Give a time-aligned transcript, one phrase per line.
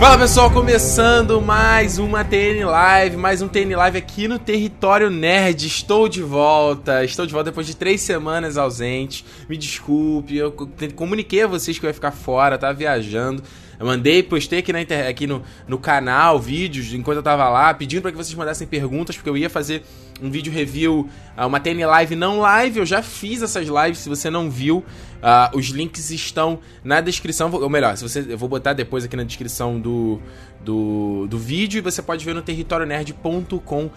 [0.00, 5.66] Fala pessoal, começando mais uma TN Live, mais um TN Live aqui no Território Nerd.
[5.66, 9.26] Estou de volta, estou de volta depois de três semanas ausente.
[9.46, 10.52] Me desculpe, eu
[10.96, 13.42] comuniquei a vocês que eu ia ficar fora, tava viajando.
[13.78, 15.06] Eu mandei, postei aqui, na inter...
[15.06, 19.16] aqui no, no canal vídeos enquanto eu tava lá, pedindo para que vocês mandassem perguntas,
[19.16, 19.82] porque eu ia fazer
[20.22, 22.80] um vídeo review, uh, uma TN Live não live.
[22.80, 27.50] Eu já fiz essas lives, se você não viu, uh, os links estão na descrição.
[27.52, 30.20] Ou melhor, se você, eu vou botar depois aqui na descrição do,
[30.64, 33.90] do, do vídeo e você pode ver no territorionerd.com.br.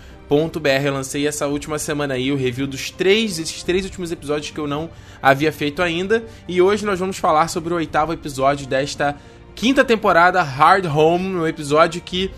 [0.84, 4.60] Eu lancei essa última semana aí o review dos três, esses três últimos episódios que
[4.60, 4.90] eu não
[5.22, 6.24] havia feito ainda.
[6.48, 9.16] E hoje nós vamos falar sobre o oitavo episódio desta
[9.56, 12.32] quinta temporada Hard Home, um episódio que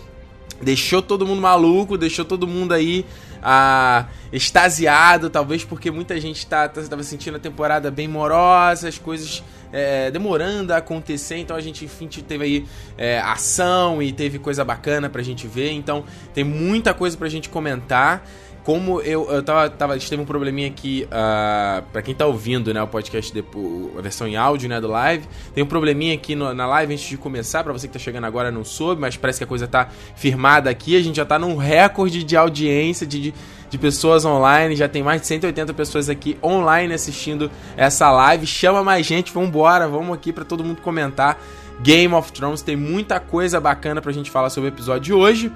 [0.62, 3.04] deixou todo mundo maluco, deixou todo mundo aí
[3.48, 8.98] ah, extasiado, talvez porque muita gente estava tá, tá, sentindo a temporada bem morosa, as
[8.98, 9.40] coisas
[9.72, 12.66] é, demorando a acontecer, então a gente, enfim, teve aí
[12.98, 17.48] é, ação e teve coisa bacana pra gente ver, então tem muita coisa pra gente
[17.48, 18.26] comentar
[18.66, 19.92] como eu, eu tava, tava.
[19.92, 21.06] A gente teve um probleminha aqui.
[21.06, 24.88] Uh, pra quem tá ouvindo, né, o podcast, depois, a versão em áudio, né, do
[24.88, 25.24] live.
[25.54, 27.62] Tem um probleminha aqui no, na live antes de começar.
[27.62, 30.68] Pra você que tá chegando agora, não soube, mas parece que a coisa tá firmada
[30.68, 30.96] aqui.
[30.96, 33.34] A gente já tá num recorde de audiência, de, de,
[33.70, 34.74] de pessoas online.
[34.74, 38.48] Já tem mais de 180 pessoas aqui online assistindo essa live.
[38.48, 41.40] Chama mais gente, vambora, vamos aqui pra todo mundo comentar.
[41.80, 45.52] Game of Thrones tem muita coisa bacana pra gente falar sobre o episódio de hoje.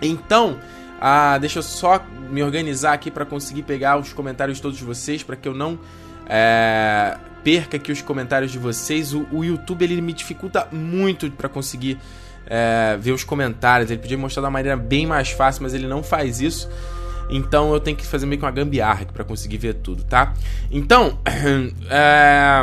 [0.00, 0.58] Então,
[1.00, 5.22] ah, deixa eu só me organizar aqui para conseguir pegar os comentários de todos vocês,
[5.22, 5.78] para que eu não
[6.26, 9.12] é, perca aqui os comentários de vocês.
[9.12, 11.98] O, o YouTube ele me dificulta muito para conseguir
[12.46, 13.90] é, ver os comentários.
[13.90, 16.68] Ele podia mostrar uma maneira bem mais fácil, mas ele não faz isso.
[17.28, 20.32] Então eu tenho que fazer meio que uma gambiarra para conseguir ver tudo, tá?
[20.70, 21.18] Então,
[21.90, 22.62] é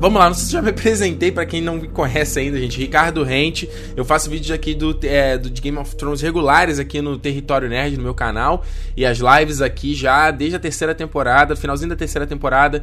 [0.00, 2.78] Vamos lá, não sei se já me apresentei para quem não me conhece ainda, gente.
[2.78, 3.68] Ricardo Rente.
[3.94, 7.68] Eu faço vídeos aqui do, é, do de Game of Thrones regulares aqui no Território
[7.68, 8.64] Nerd, no meu canal.
[8.96, 12.82] E as lives aqui já desde a terceira temporada, finalzinho da terceira temporada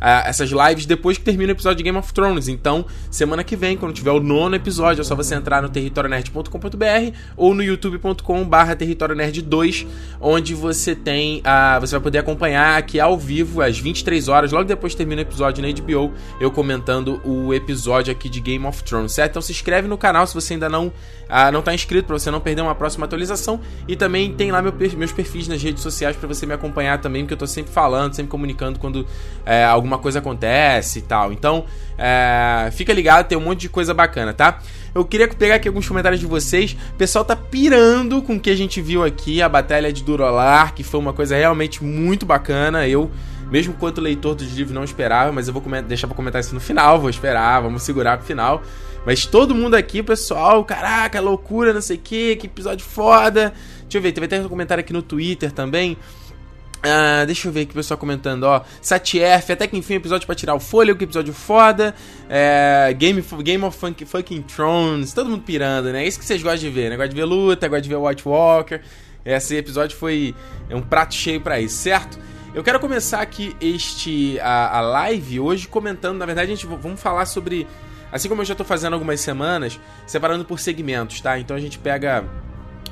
[0.00, 2.48] essas lives depois que termina o episódio de Game of Thrones.
[2.48, 7.16] Então, semana que vem, quando tiver o nono episódio, é só você entrar no territorionerd.com.br
[7.36, 9.86] ou no youtube.com/barra territorionerd 2,
[10.20, 14.64] onde você tem uh, você vai poder acompanhar aqui ao vivo às 23 horas, logo
[14.64, 19.12] depois termina o episódio na HBO, eu comentando o episódio aqui de Game of Thrones,
[19.12, 19.32] certo?
[19.32, 20.86] Então se inscreve no canal se você ainda não
[21.28, 24.60] uh, não está inscrito para você não perder uma próxima atualização e também tem lá
[24.62, 27.72] meu, meus perfis nas redes sociais para você me acompanhar também, porque eu estou sempre
[27.72, 29.06] falando, sempre comunicando quando
[29.44, 31.32] é, algum alguma coisa acontece e tal.
[31.32, 31.64] Então,
[31.96, 34.60] é, fica ligado, tem um monte de coisa bacana, tá?
[34.94, 36.76] Eu queria pegar aqui alguns comentários de vocês.
[36.92, 40.74] O pessoal tá pirando com o que a gente viu aqui, a Batalha de Durolar,
[40.74, 42.86] que foi uma coisa realmente muito bacana.
[42.86, 43.10] Eu,
[43.50, 46.60] mesmo quanto leitor dos livros, não esperava, mas eu vou deixar pra comentar isso no
[46.60, 48.62] final, vou esperar, vamos segurar pro final.
[49.06, 53.54] Mas todo mundo aqui, pessoal, caraca, loucura, não sei o que, que episódio foda.
[53.82, 55.96] Deixa eu ver, teve até um comentário aqui no Twitter também.
[56.78, 58.62] Uh, deixa eu ver aqui o pessoal comentando, ó.
[58.80, 61.94] Satief, até que enfim, episódio pra tirar o fôlego, que episódio foda.
[62.28, 66.04] É, Game, Game of Funk, Fucking Thrones, todo mundo pirando, né?
[66.04, 66.96] É isso que vocês gostam de ver, né?
[66.96, 68.80] Gostam de ver luta, gostam de ver White Walker.
[69.24, 70.34] Esse episódio foi
[70.70, 72.18] um prato cheio para isso, certo?
[72.54, 77.00] Eu quero começar aqui este a, a live hoje comentando, na verdade, a gente vamos
[77.00, 77.66] falar sobre.
[78.10, 81.38] Assim como eu já tô fazendo algumas semanas, separando por segmentos, tá?
[81.38, 82.24] Então a gente pega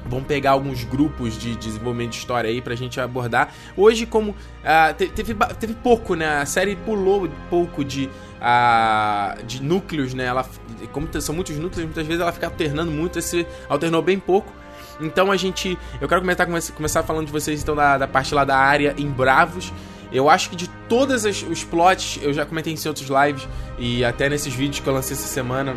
[0.09, 3.53] Vamos pegar alguns grupos de desenvolvimento de história aí pra gente abordar.
[3.77, 6.41] Hoje, como uh, teve, teve pouco, né?
[6.41, 10.25] A série pulou pouco de, uh, de núcleos, né?
[10.25, 10.49] Ela,
[10.93, 13.19] como são muitos núcleos, muitas vezes ela fica alternando muito.
[13.19, 14.53] Esse alternou bem pouco.
[15.01, 15.77] Então a gente.
[16.01, 19.09] Eu quero comentar, começar falando de vocês então da, da parte lá da área em
[19.09, 19.73] Bravos.
[20.13, 23.47] Eu acho que de todos os plots, eu já comentei em outros lives
[23.77, 25.77] e até nesses vídeos que eu lancei essa semana.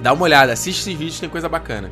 [0.00, 1.90] Dá uma olhada, assiste esses vídeos, tem coisa bacana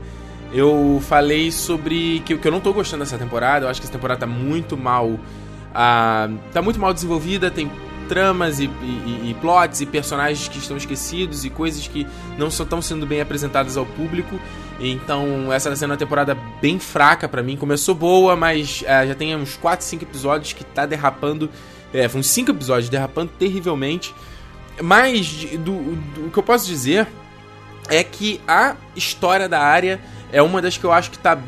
[0.53, 3.65] eu falei sobre que, que eu não tô gostando dessa temporada.
[3.65, 5.09] Eu acho que essa temporada tá muito mal.
[5.09, 7.71] Uh, tá muito mal desenvolvida, tem
[8.07, 12.07] tramas e, e, e, plots e personagens que estão esquecidos e coisas que
[12.37, 14.39] não estão sendo bem apresentadas ao público.
[14.79, 17.57] Então, essa tá sendo uma temporada bem fraca para mim.
[17.57, 21.49] Começou boa, mas uh, já tem uns 4, 5 episódios que tá derrapando.
[21.95, 24.15] É, foram 5 episódios derrapando terrivelmente.
[24.83, 27.07] Mas, do, do, o que eu posso dizer
[27.89, 30.01] é que a história da área
[30.33, 31.39] é uma das que eu acho que tá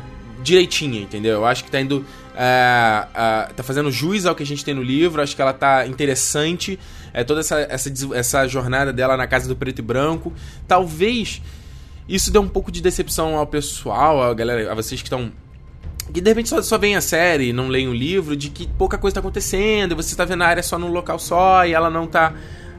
[0.41, 1.33] direitinha, entendeu?
[1.33, 2.05] Eu acho que tá indo.
[2.37, 5.53] É, é, tá fazendo jus ao que a gente tem no livro, acho que ela
[5.53, 6.79] tá interessante.
[7.13, 10.31] É, toda essa, essa, essa jornada dela na casa do preto e branco.
[10.67, 11.41] Talvez
[12.07, 15.31] isso dê um pouco de decepção ao pessoal, a galera, a vocês que estão
[16.13, 18.97] que de repente só, só vem a série, não leem o livro, de que pouca
[18.97, 21.89] coisa tá acontecendo, e você tá vendo a área só num local só, e ela
[21.89, 22.33] não tá.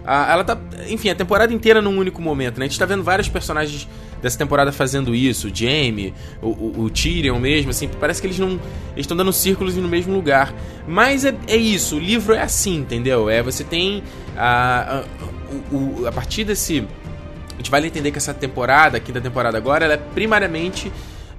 [0.05, 0.57] ela tá.
[0.89, 2.67] Enfim, a temporada inteira num único momento, né?
[2.67, 3.89] A gente tá vendo vários personagens
[4.21, 8.39] dessa temporada fazendo isso, o Jaime, o, o, o Tyrion mesmo, assim, parece que eles
[8.39, 8.59] não
[8.97, 10.55] estão dando círculos no mesmo lugar.
[10.87, 13.29] Mas é, é isso, o livro é assim, entendeu?
[13.29, 14.03] É você tem
[14.37, 15.03] a,
[16.05, 16.87] a, a partir desse
[17.53, 20.93] a gente vai entender que essa temporada, a quinta temporada agora, ela é primariamente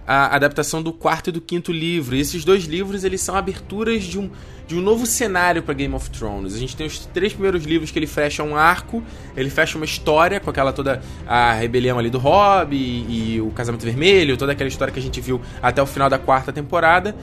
[0.07, 2.15] a adaptação do quarto e do quinto livro.
[2.15, 4.31] E esses dois livros, eles são aberturas de um,
[4.65, 6.56] de um novo cenário para Game of Thrones.
[6.56, 9.04] A gente tem os três primeiros livros que ele fecha um arco,
[9.36, 13.51] ele fecha uma história com aquela toda a rebelião ali do Robb e, e o
[13.51, 17.13] casamento vermelho, toda aquela história que a gente viu até o final da quarta temporada.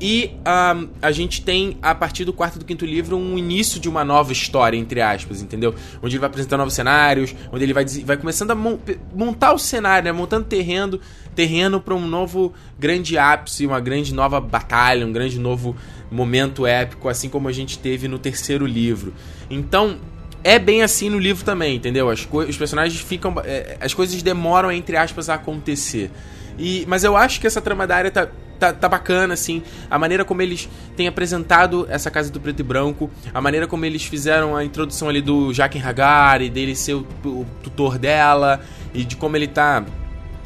[0.00, 3.80] E um, a gente tem, a partir do quarto e do quinto livro, um início
[3.80, 5.74] de uma nova história, entre aspas, entendeu?
[6.02, 10.06] Onde ele vai apresentando novos cenários, onde ele vai, vai começando a montar o cenário,
[10.06, 10.12] né?
[10.12, 11.00] Montando terreno,
[11.34, 15.76] terreno para um novo grande ápice, uma grande nova batalha, um grande novo
[16.10, 19.12] momento épico, assim como a gente teve no terceiro livro.
[19.50, 19.98] Então,
[20.44, 22.10] é bem assim no livro também, entendeu?
[22.10, 23.34] As os personagens ficam.
[23.44, 26.10] É, as coisas demoram, entre aspas, a acontecer.
[26.58, 28.28] E, mas eu acho que essa trama da área tá,
[28.58, 29.62] tá, tá, bacana, assim.
[29.90, 33.84] A maneira como eles têm apresentado essa casa do preto e branco, a maneira como
[33.84, 38.60] eles fizeram a introdução ali do Jaqen Hagar e dele ser o, o, tutor dela,
[38.92, 39.84] e de como ele tá.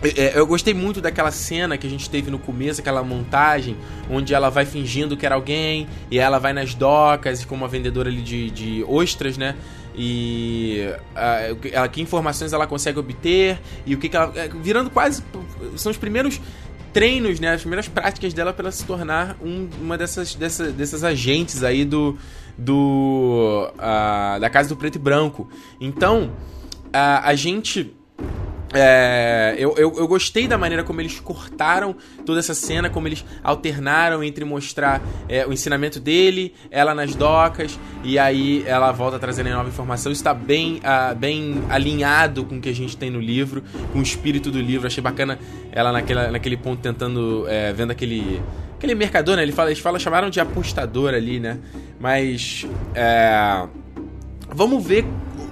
[0.03, 3.77] É, é, eu gostei muito daquela cena que a gente teve no começo, aquela montagem,
[4.09, 8.09] onde ela vai fingindo que era alguém, e ela vai nas docas, como uma vendedora
[8.09, 9.56] ali de, de ostras, né?
[10.00, 15.25] e uh, que informações ela consegue obter e o que, que ela é, virando quase
[15.75, 16.41] são os primeiros
[16.93, 21.65] treinos, né, as primeiras práticas dela para se tornar um, uma dessas, dessas, dessas agentes
[21.65, 22.17] aí do,
[22.56, 23.69] do
[24.41, 25.50] da casa do preto e branco.
[25.81, 26.31] Então
[26.87, 27.93] uh, a gente
[28.75, 33.25] é, eu, eu, eu, gostei da maneira como eles cortaram toda essa cena, como eles
[33.43, 39.49] alternaram entre mostrar é, o ensinamento dele, ela nas docas, e aí ela volta trazendo
[39.50, 40.12] nova informação.
[40.12, 43.62] Isso está bem, uh, bem alinhado com o que a gente tem no livro,
[43.93, 44.87] com o espírito do livro.
[44.87, 45.38] Achei bacana
[45.73, 48.43] ela naquela, naquele ponto tentando, é, vendo aquele.
[48.76, 49.43] Aquele mercador, né?
[49.43, 51.59] Ele fala, eles falam, chamaram de apostador ali, né?
[51.99, 52.67] Mas.
[52.94, 53.67] É,
[54.55, 55.05] vamos ver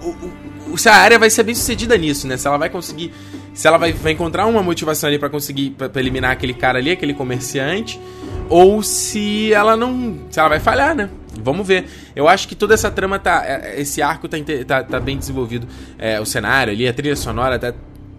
[0.02, 0.45] o
[0.76, 2.36] se a área vai ser bem sucedida nisso, né?
[2.36, 3.12] Se ela vai conseguir.
[3.54, 6.78] Se ela vai, vai encontrar uma motivação ali para conseguir pra, pra, eliminar aquele cara
[6.78, 8.00] ali, aquele comerciante,
[8.48, 10.18] ou se ela não.
[10.30, 11.10] Se ela vai falhar, né?
[11.42, 11.86] Vamos ver.
[12.14, 13.42] Eu acho que toda essa trama tá.
[13.46, 14.36] É, esse arco tá,
[14.66, 15.66] tá, tá bem desenvolvido.
[15.98, 17.74] É, o cenário ali, a trilha sonora, tá,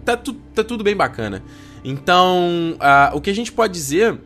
[0.05, 1.43] tá, tu, tá tudo bem bacana.
[1.83, 4.17] Então, uh, o que a gente pode dizer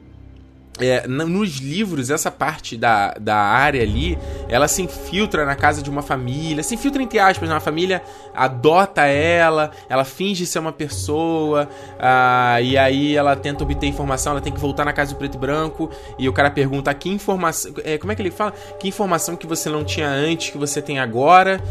[0.81, 4.17] é, nos livros, essa parte da, da área ali,
[4.49, 7.55] ela se infiltra na casa de uma família, se infiltra entre aspas, né?
[7.55, 8.01] uma família
[8.33, 14.41] adota ela, ela finge ser uma pessoa, uh, e aí ela tenta obter informação, ela
[14.41, 17.73] tem que voltar na casa do preto e branco, e o cara pergunta que informação.
[17.83, 18.51] É, como é que ele fala?
[18.79, 21.61] Que informação que você não tinha antes, que você tem agora.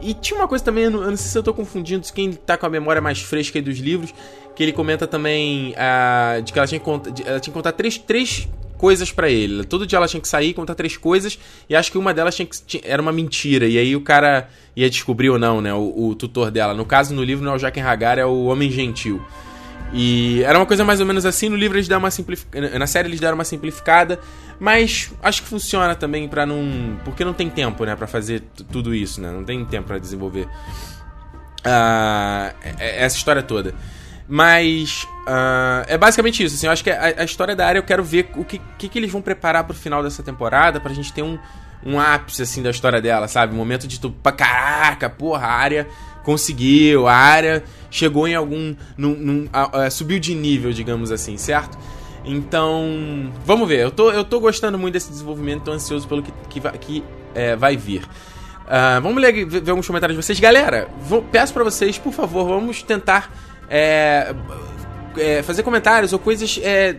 [0.00, 2.32] E tinha uma coisa também, eu não, eu não sei se eu tô confundindo, quem
[2.32, 4.12] tá com a memória mais fresca aí dos livros,
[4.54, 7.72] que ele comenta também uh, de que ela tinha, que contar, ela tinha que contar
[7.72, 9.64] três, três coisas para ele.
[9.64, 12.36] Todo dia ela tinha que sair e contar três coisas, e acho que uma delas
[12.36, 15.72] tinha que, tinha, era uma mentira, e aí o cara ia descobrir ou não, né,
[15.72, 16.74] o, o tutor dela.
[16.74, 19.22] No caso, no livro não é o Jaquen Hagar, é o Homem Gentil.
[19.92, 22.86] E era uma coisa mais ou menos assim, no livro eles deram uma simplificada, na
[22.86, 24.18] série eles deram uma simplificada,
[24.58, 28.94] mas acho que funciona também para não, porque não tem tempo, né, para fazer tudo
[28.94, 29.30] isso, né?
[29.30, 30.48] Não tem tempo para desenvolver
[31.64, 33.74] uh, essa história toda.
[34.28, 36.54] Mas uh, é basicamente isso.
[36.56, 38.88] Assim, eu acho que a, a, história da área eu quero ver o que, que,
[38.88, 41.38] que eles vão preparar pro final dessa temporada pra gente ter um,
[41.84, 43.52] um ápice assim da história dela, sabe?
[43.54, 45.86] Um momento de tu, caraca, porra, a área
[46.22, 48.74] conseguiu, a área chegou em algum.
[48.96, 51.76] Num, num, a, a, subiu de nível, digamos assim, certo?
[52.24, 53.80] Então, vamos ver.
[53.80, 57.04] Eu tô, eu tô gostando muito desse desenvolvimento, tô ansioso pelo que, que, vai, que
[57.34, 58.02] é, vai vir.
[58.64, 60.40] Uh, vamos ler, ver alguns comentários de vocês.
[60.40, 63.30] Galera, vou, peço para vocês, por favor, vamos tentar
[63.68, 64.34] é,
[65.16, 66.96] é, fazer comentários ou coisas é,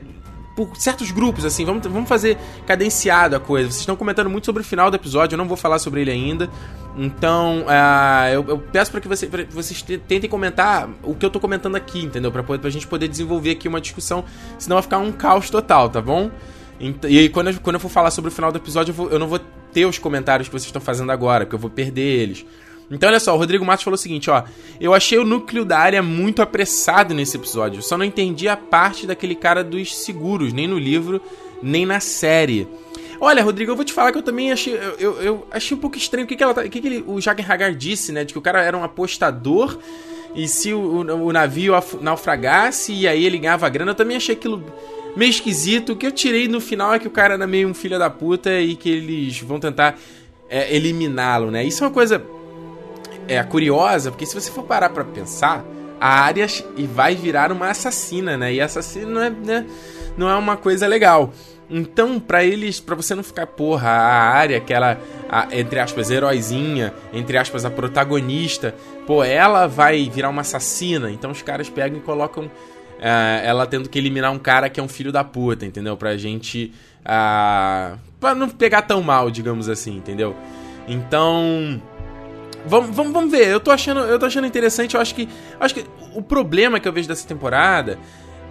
[0.55, 1.65] por certos grupos, assim.
[1.65, 3.69] Vamos, vamos fazer cadenciado a coisa.
[3.69, 6.11] Vocês estão comentando muito sobre o final do episódio, eu não vou falar sobre ele
[6.11, 6.49] ainda.
[6.97, 11.41] Então, uh, eu, eu, peço para que você, vocês tentem comentar o que eu tô
[11.41, 12.31] comentando aqui, entendeu?
[12.31, 14.23] Pra, pra gente poder desenvolver aqui uma discussão,
[14.57, 16.31] senão vai ficar um caos total, tá bom?
[16.79, 19.09] E aí, quando eu, quando eu for falar sobre o final do episódio, eu, vou,
[19.09, 19.39] eu não vou
[19.73, 22.45] ter os comentários que vocês estão fazendo agora, porque eu vou perder eles.
[22.89, 24.43] Então, olha só, o Rodrigo Matos falou o seguinte, ó.
[24.79, 27.81] Eu achei o núcleo da área muito apressado nesse episódio.
[27.81, 31.21] Só não entendi a parte daquele cara dos seguros, nem no livro,
[31.61, 32.67] nem na série.
[33.19, 34.75] Olha, Rodrigo, eu vou te falar que eu também achei.
[34.75, 36.87] Eu, eu, eu achei um pouco estranho o que, que, ela, tá, o, que, que
[36.87, 38.23] ele, o Hagar disse, né?
[38.23, 39.77] De que o cara era um apostador
[40.35, 44.35] e se o, o, o navio naufragasse e aí ele ganhava grana, eu também achei
[44.35, 44.63] aquilo
[45.15, 45.93] meio esquisito.
[45.93, 48.09] O que eu tirei no final é que o cara era meio um filho da
[48.09, 49.97] puta e que eles vão tentar
[50.49, 51.63] é, eliminá-lo, né?
[51.63, 52.23] Isso é uma coisa
[53.27, 55.63] é curiosa, porque se você for parar para pensar,
[55.99, 56.47] a Arya
[56.93, 58.53] vai virar uma assassina, né?
[58.53, 59.65] E assassina não é, né,
[60.17, 61.33] não é uma coisa legal.
[61.69, 66.93] Então, para eles, para você não ficar, porra, a área, aquela, a, entre aspas, heróizinha,
[67.11, 68.75] entre aspas, a protagonista,
[69.07, 71.09] pô, ela vai virar uma assassina.
[71.11, 72.51] Então os caras pegam e colocam uh,
[73.43, 75.97] ela tendo que eliminar um cara que é um filho da puta, entendeu?
[75.97, 76.71] Pra gente.
[77.01, 80.35] Uh, pra não pegar tão mal, digamos assim, entendeu?
[80.87, 81.81] Então.
[82.67, 85.29] Vamos, vamos, vamos ver, eu tô, achando, eu tô achando interessante, eu acho que.
[85.59, 87.99] Acho que o problema que eu vejo dessa temporada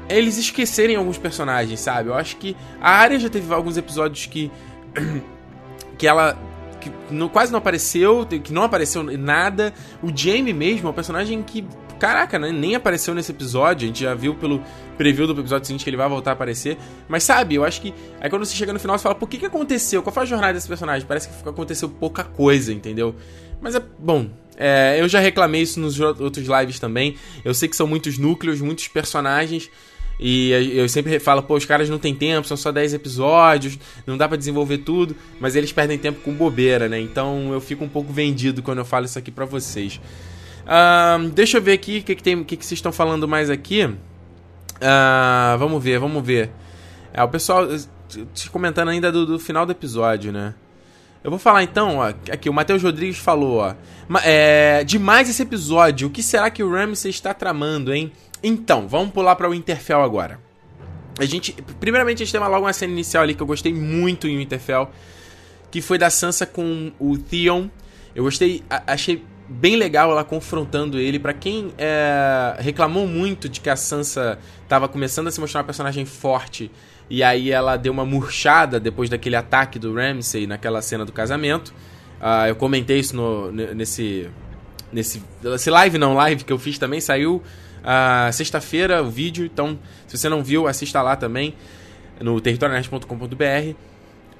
[0.08, 2.10] é eles esquecerem alguns personagens, sabe?
[2.10, 4.50] Eu acho que a área já teve alguns episódios que.
[5.98, 6.38] que ela.
[6.80, 9.72] que não, quase não apareceu, que não apareceu nada.
[10.02, 11.66] O Jamie mesmo é um personagem que.
[11.98, 12.50] Caraca, né?
[12.50, 13.84] nem apareceu nesse episódio.
[13.84, 14.60] A gente já viu pelo
[14.98, 16.76] preview do episódio seguinte que ele vai voltar a aparecer.
[17.08, 17.94] Mas sabe, eu acho que.
[18.20, 20.02] Aí quando você chega no final, você fala, por que que aconteceu?
[20.02, 21.06] Qual foi a jornada desse personagem?
[21.06, 23.14] Parece que aconteceu pouca coisa, entendeu?
[23.64, 23.82] Mas é.
[23.98, 27.16] Bom, é, eu já reclamei isso nos outros lives também.
[27.42, 29.70] Eu sei que são muitos núcleos, muitos personagens.
[30.20, 34.16] E eu sempre falo, pô, os caras não tem tempo, são só 10 episódios, não
[34.16, 37.00] dá para desenvolver tudo, mas eles perdem tempo com bobeira, né?
[37.00, 40.00] Então eu fico um pouco vendido quando eu falo isso aqui pra vocês.
[41.32, 43.86] Deixa eu ver aqui o que, que, tem, que, que vocês estão falando mais aqui.
[43.86, 46.50] Uh, vamos ver, vamos ver.
[47.12, 47.66] É, o pessoal
[48.32, 50.54] te comentando ainda do, do, final do episódio, né?
[51.24, 53.74] Eu vou falar então, ó, aqui o Matheus Rodrigues falou, ó.
[54.22, 58.12] É, demais esse episódio, o que será que o Ramsey está tramando, hein?
[58.42, 60.38] Então, vamos pular para o Winterfell agora.
[61.18, 64.28] A gente, primeiramente, a gente tem logo uma cena inicial ali que eu gostei muito
[64.28, 64.90] em Winterfell,
[65.70, 67.70] que foi da Sansa com o Theon.
[68.14, 71.18] Eu gostei, achei bem legal ela confrontando ele.
[71.18, 74.38] Para quem é, reclamou muito de que a Sansa
[74.68, 76.70] tava começando a se mostrar uma personagem forte
[77.08, 81.74] e aí ela deu uma murchada depois daquele ataque do Ramsay naquela cena do casamento.
[82.20, 84.28] Uh, eu comentei isso no, nesse,
[84.92, 87.42] nesse, nesse live não live que eu fiz também saiu
[87.84, 91.54] Uh, Sexta-feira o vídeo, então se você não viu, assista lá também
[92.18, 93.76] no territorionerd.com.br.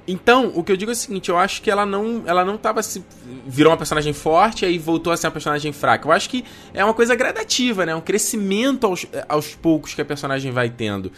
[0.07, 2.57] Então, o que eu digo é o seguinte, eu acho que ela não, ela não
[2.57, 3.03] tava se
[3.45, 6.07] virou uma personagem forte aí voltou a ser uma personagem fraca.
[6.07, 6.43] Eu acho que
[6.73, 7.95] é uma coisa gradativa, né?
[7.95, 11.11] Um crescimento aos, aos poucos que a personagem vai tendo.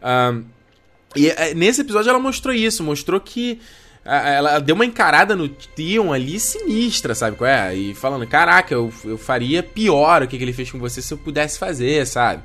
[0.00, 0.44] Uh,
[1.16, 3.60] e é, nesse episódio ela mostrou isso, mostrou que
[4.04, 7.74] ela deu uma encarada no Tion ali sinistra, sabe qual é?
[7.74, 11.14] E falando, caraca, eu, eu faria pior o que, que ele fez com você se
[11.14, 12.42] eu pudesse fazer, sabe?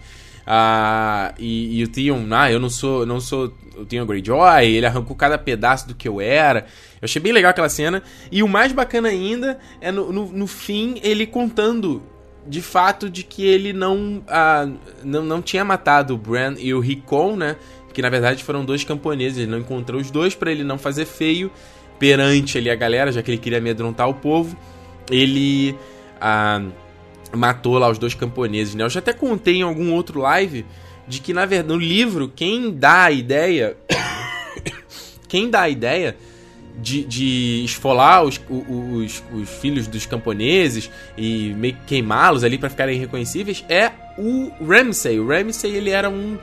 [0.48, 4.86] Ah, e, e, o Tion, ah, eu não sou, não sou o Tion Greyjoy, ele
[4.86, 6.62] arrancou cada pedaço do que eu era.
[7.02, 8.02] Eu achei bem legal aquela cena.
[8.32, 12.02] E o mais bacana ainda é no, no, no fim ele contando
[12.48, 14.68] de fato de que ele não, ah,
[15.04, 17.58] não, não tinha matado o Bran e o Rickon, né?
[17.94, 21.06] Que na verdade foram dois camponeses, ele não encontrou os dois para ele não fazer
[21.06, 21.52] feio
[21.98, 24.58] perante ali a galera, já que ele queria amedrontar o povo.
[25.12, 25.76] Ele
[26.22, 26.62] ah,
[27.36, 28.84] matou lá os dois camponeses, né?
[28.84, 30.66] Eu já até contei em algum outro live
[31.08, 33.76] de que na verdade no livro quem dá a ideia
[35.28, 36.16] quem dá a ideia
[36.82, 42.70] de, de esfolar os, os, os, filhos dos camponeses e meio que queimá-los ali para
[42.70, 45.20] ficarem reconhecíveis é o Ramsay.
[45.20, 46.38] O Ramsay ele era um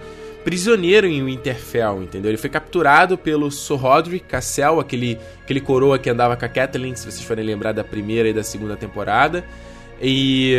[0.47, 2.31] prisioneiro em Winterfell, entendeu?
[2.31, 6.95] Ele foi capturado pelo Sir Roderick Cassel, aquele, aquele coroa que andava com a Catelyn,
[6.95, 9.45] se vocês forem lembrar da primeira e da segunda temporada.
[10.00, 10.55] E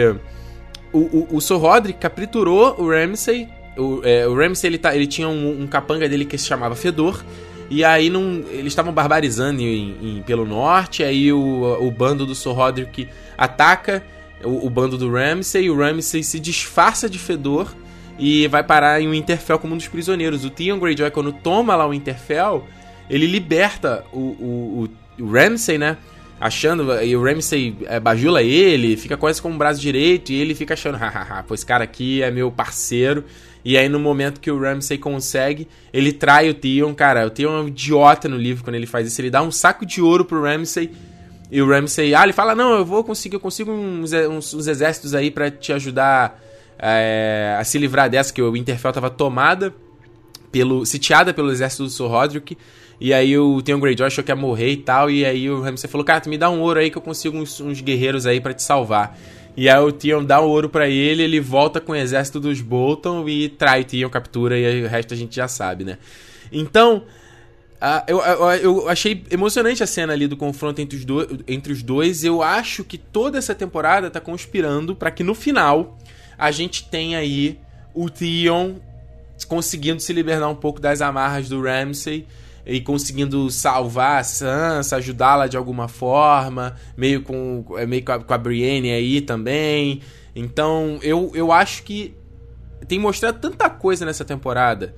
[0.92, 3.48] o, o, o Sir Roderick capturou o Ramsay.
[3.78, 6.76] O, é, o Ramsay ele, tá, ele tinha um, um, capanga dele que se chamava
[6.76, 7.24] Fedor.
[7.70, 11.02] E aí não, eles estavam barbarizando em, em, pelo norte.
[11.02, 14.04] Aí o, o bando do Sir Roderick ataca
[14.44, 15.64] o, o bando do Ramsay.
[15.64, 17.74] E o Ramsay se disfarça de Fedor
[18.18, 20.44] e vai parar em Winterfell como um dos prisioneiros.
[20.44, 22.66] O Theon Greyjoy, quando toma lá o Winterfell,
[23.10, 25.98] ele liberta o, o, o Ramsay, né?
[26.40, 30.54] Achando, e o Ramsay é, bajula ele, fica quase com o braço direito, e ele
[30.54, 33.24] fica achando, hahaha, esse cara aqui é meu parceiro.
[33.66, 36.94] E aí, no momento que o Ramsay consegue, ele trai o Theon.
[36.94, 39.20] Cara, o Theon é um idiota no livro quando ele faz isso.
[39.20, 40.92] Ele dá um saco de ouro pro Ramsay.
[41.52, 44.68] E o Ramsay, ah, ele fala: Não, eu vou conseguir, eu consigo uns, uns, uns
[44.68, 46.40] exércitos aí para te ajudar
[46.80, 49.74] é, a se livrar dessa, que o Winterfell estava tomada,
[50.52, 52.58] pelo, sitiada pelo exército do Sir Roderick.
[53.00, 55.10] E aí o Theon Greyjoy achou que ia morrer e tal.
[55.10, 57.38] E aí o Ramsay falou: Cara, tu me dá um ouro aí que eu consigo
[57.38, 59.18] uns, uns guerreiros aí para te salvar.
[59.56, 62.62] E aí o Theon dá o ouro para ele, ele volta com o exército dos
[62.62, 65.98] Bolton e trai o Theon, captura, e o resto a gente já sabe, né?
[66.52, 67.04] Então,
[67.82, 71.74] uh, eu, eu, eu, achei emocionante a cena ali do confronto entre os, do, entre
[71.74, 72.24] os dois.
[72.24, 75.98] Eu acho que toda essa temporada tá conspirando para que no final
[76.38, 77.60] a gente tem aí
[77.94, 78.76] o Theon
[79.48, 82.26] conseguindo se libertar um pouco das amarras do Ramsay
[82.66, 88.20] e conseguindo salvar a Sansa, ajudá-la de alguma forma, meio com é, meio com a,
[88.20, 90.02] com a Brienne aí também.
[90.36, 92.14] Então, eu, eu acho que
[92.88, 94.94] tem mostrado tanta coisa nessa temporada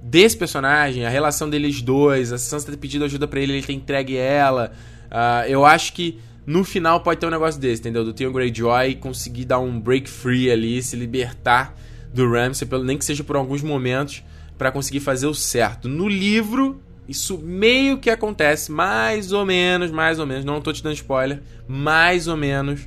[0.00, 3.72] desse personagem, a relação deles dois, a Sansa ter pedido ajuda para ele, ele ter
[3.72, 4.72] entregue ela.
[5.06, 8.04] Uh, eu acho que no final pode ter um negócio desse, entendeu?
[8.04, 11.74] Do Theon Greyjoy conseguir dar um break free ali, se libertar
[12.14, 14.22] do Ramsay, nem que seja por alguns momentos,
[14.56, 15.88] para conseguir fazer o certo.
[15.88, 20.44] No livro, isso meio que acontece, mais ou menos, mais ou menos.
[20.44, 22.82] Não tô te dando spoiler, mais ou menos.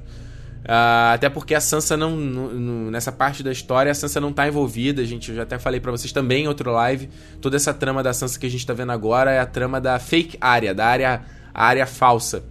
[0.59, 4.47] Uh, até porque a Sansa não, não, Nessa parte da história, a Sansa não tá
[4.47, 5.03] envolvida.
[5.05, 7.09] Gente, eu já até falei para vocês também em outro live.
[7.41, 9.99] Toda essa trama da Sansa que a gente tá vendo agora é a trama da
[9.99, 11.21] fake área, da área,
[11.53, 12.43] área falsa.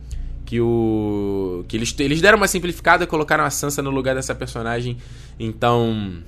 [0.49, 1.63] Que o.
[1.69, 4.97] Que eles, eles deram uma simplificada e colocaram a Sansa no lugar dessa personagem.
[5.39, 6.23] Então.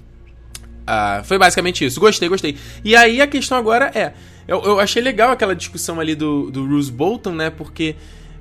[0.83, 1.99] Uh, foi basicamente isso.
[1.99, 2.55] Gostei, gostei.
[2.85, 4.13] E aí a questão agora é.
[4.47, 7.49] Eu, eu achei legal aquela discussão ali do, do Bruce Bolton, né?
[7.49, 7.97] Porque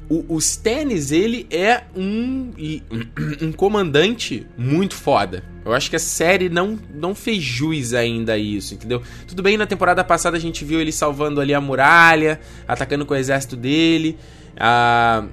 [0.10, 2.52] o, o Stannis, ele é um,
[3.42, 5.46] um comandante muito foda.
[5.64, 9.02] Eu acho que a série não, não fez jus ainda a isso, entendeu?
[9.26, 13.14] Tudo bem, na temporada passada a gente viu ele salvando ali a muralha, atacando com
[13.14, 14.18] o exército dele.
[14.58, 15.24] Ah,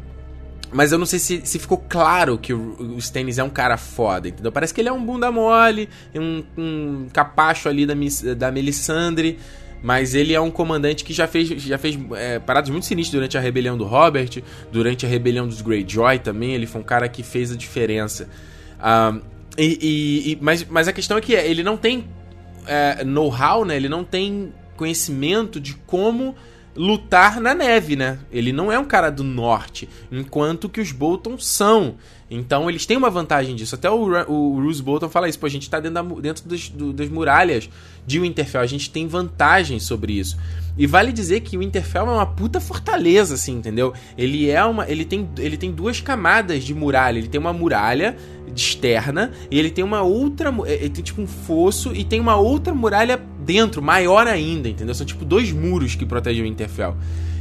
[0.72, 3.76] mas eu não sei se, se ficou claro que o, o Stannis é um cara
[3.76, 4.50] foda, entendeu?
[4.50, 7.94] Parece que ele é um bunda mole, um, um capacho ali da,
[8.36, 9.38] da Melisandre.
[9.82, 13.38] Mas ele é um comandante que já fez, já fez é, paradas muito sinistras durante
[13.38, 14.42] a rebelião do Robert,
[14.72, 16.54] durante a rebelião dos Greyjoy também.
[16.54, 18.28] Ele foi um cara que fez a diferença.
[18.80, 19.20] Um,
[19.56, 22.06] e, e, e, mas, mas a questão é que ele não tem
[22.66, 23.76] é, know-how, né?
[23.76, 26.34] Ele não tem conhecimento de como
[26.76, 28.18] lutar na neve, né?
[28.30, 31.96] Ele não é um cara do norte, enquanto que os Bolton são.
[32.30, 33.74] Então eles têm uma vantagem disso.
[33.74, 36.68] Até o, o Bruce Bolton fala isso, pô, a gente tá dentro, da, dentro das,
[36.68, 37.68] do, das muralhas
[38.06, 40.36] de Winterfell, a gente tem vantagem sobre isso.
[40.78, 43.94] E vale dizer que o Winterfell é uma puta fortaleza, assim, entendeu?
[44.16, 44.88] Ele é uma.
[44.88, 47.18] Ele tem, ele tem duas camadas de muralha.
[47.18, 48.16] Ele tem uma muralha
[48.54, 50.54] externa e ele tem uma outra.
[50.66, 54.94] Ele tem tipo um fosso e tem uma outra muralha dentro, maior ainda, entendeu?
[54.94, 56.96] São tipo dois muros que protegem o Winterfell.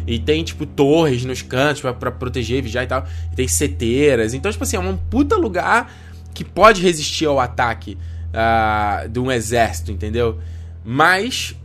[0.08, 3.06] E tem, tipo, torres nos cantos para proteger, vigiar e tal.
[3.32, 4.34] E tem seteiras.
[4.34, 5.92] Então, tipo assim, é um puta lugar
[6.34, 7.98] que pode resistir ao ataque
[8.30, 10.40] uh, de um exército, entendeu?
[10.84, 11.56] Mas,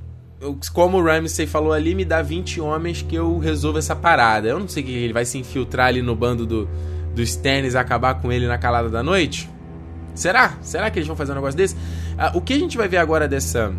[0.73, 4.49] como o Ramsey falou ali, me dá 20 homens que eu resolvo essa parada.
[4.49, 6.69] Eu não sei que ele vai se infiltrar ali no bando do,
[7.15, 9.49] do Stannis e acabar com ele na calada da noite.
[10.15, 10.57] Será?
[10.63, 11.75] Será que eles vão fazer um negócio desse?
[11.75, 13.73] Uh, o que a gente vai ver agora dessa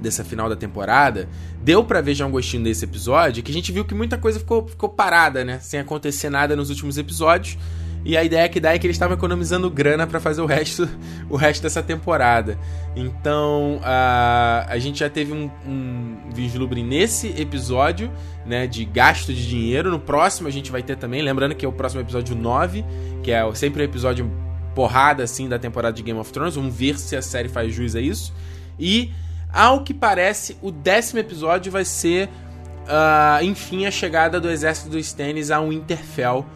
[0.00, 1.28] dessa final da temporada,
[1.62, 4.38] deu para ver já um gostinho desse episódio, que a gente viu que muita coisa
[4.38, 5.58] ficou, ficou parada, né?
[5.60, 7.58] Sem acontecer nada nos últimos episódios.
[8.06, 10.88] E a ideia que dá é que eles estavam economizando grana para fazer o resto,
[11.28, 12.56] o resto dessa temporada.
[12.94, 18.08] Então, a, a gente já teve um, um vislumbre nesse episódio,
[18.46, 19.90] né, de gasto de dinheiro.
[19.90, 22.84] No próximo a gente vai ter também, lembrando que é o próximo episódio 9,
[23.24, 24.30] que é sempre o episódio
[24.72, 26.54] porrada assim da temporada de Game of Thrones.
[26.54, 28.32] Vamos ver se a série faz jus a isso.
[28.78, 29.10] E
[29.52, 35.04] ao que parece, o décimo episódio vai ser, uh, enfim, a chegada do exército dos
[35.06, 36.46] Stannis a Winterfell.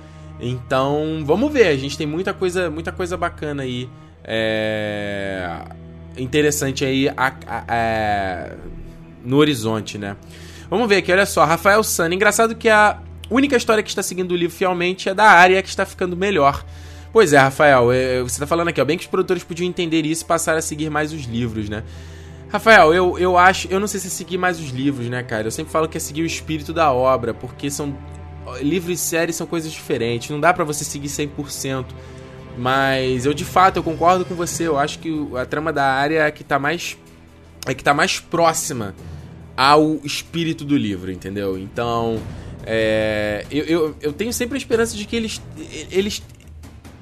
[0.40, 1.68] Então, vamos ver.
[1.68, 3.88] A gente tem muita coisa, muita coisa bacana aí.
[4.24, 5.48] É...
[6.16, 8.50] Interessante aí a, a, a,
[9.24, 10.16] no horizonte, né?
[10.68, 11.44] Vamos ver aqui, olha só.
[11.44, 12.14] Rafael Sano.
[12.14, 12.98] Engraçado que a
[13.30, 16.64] única história que está seguindo o livro fielmente é da área que está ficando melhor.
[17.12, 20.06] Pois é, Rafael, é, você está falando aqui, ó, bem que os produtores podiam entender
[20.06, 21.82] isso e passar a seguir mais os livros, né?
[22.52, 23.68] Rafael, eu, eu acho.
[23.68, 25.46] Eu não sei se é seguir mais os livros, né, cara?
[25.46, 27.96] Eu sempre falo que é seguir o espírito da obra, porque são.
[28.60, 30.30] Livros e séries são coisas diferentes.
[30.30, 31.86] Não dá para você seguir 100%.
[32.58, 34.66] Mas eu, de fato, eu concordo com você.
[34.66, 36.96] Eu acho que a trama da área é que tá mais.
[37.66, 38.94] É que tá mais próxima
[39.56, 41.58] ao espírito do livro, entendeu?
[41.58, 42.20] Então.
[42.66, 45.40] É, eu, eu, eu tenho sempre a esperança de que eles,
[45.90, 46.22] eles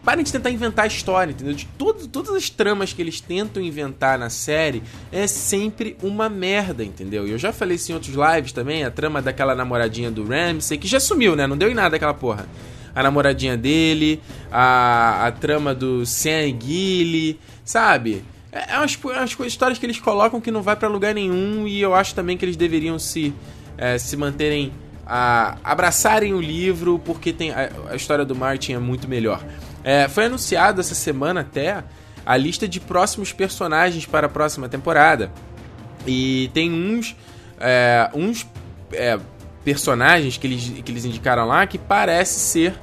[0.09, 1.53] Parem de tentar inventar a história, entendeu?
[1.53, 6.83] De todo, todas as tramas que eles tentam inventar na série é sempre uma merda,
[6.83, 7.29] entendeu?
[7.29, 10.79] E eu já falei isso em outros lives também, a trama daquela namoradinha do Ramsey,
[10.79, 11.47] que já sumiu, né?
[11.47, 12.49] Não deu em nada aquela porra.
[12.95, 14.19] A namoradinha dele,
[14.51, 18.25] a, a trama do Sam e Gilly, sabe?
[18.51, 21.69] É, é umas, é umas histórias que eles colocam que não vai para lugar nenhum
[21.69, 23.35] e eu acho também que eles deveriam se,
[23.77, 24.73] é, se manterem
[25.07, 29.45] a abraçarem o livro porque tem a, a história do Martin é muito melhor.
[29.89, 31.83] É, foi anunciado essa semana até
[32.27, 35.33] a lista de próximos personagens para a próxima temporada.
[36.07, 37.17] E tem uns,
[37.59, 38.47] é, uns
[38.93, 39.19] é,
[39.65, 42.75] personagens que eles, que eles indicaram lá que parece ser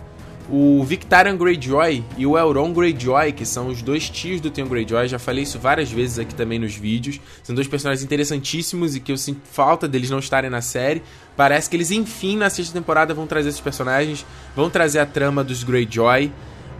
[0.50, 5.08] o Victarion Greyjoy e o Elrond Greyjoy, que são os dois tios do Theon Greyjoy.
[5.08, 7.22] Já falei isso várias vezes aqui também nos vídeos.
[7.44, 11.04] São dois personagens interessantíssimos e que eu sinto falta deles não estarem na série.
[11.38, 15.44] Parece que eles, enfim, na sexta temporada vão trazer esses personagens, vão trazer a trama
[15.44, 16.32] dos Greyjoy.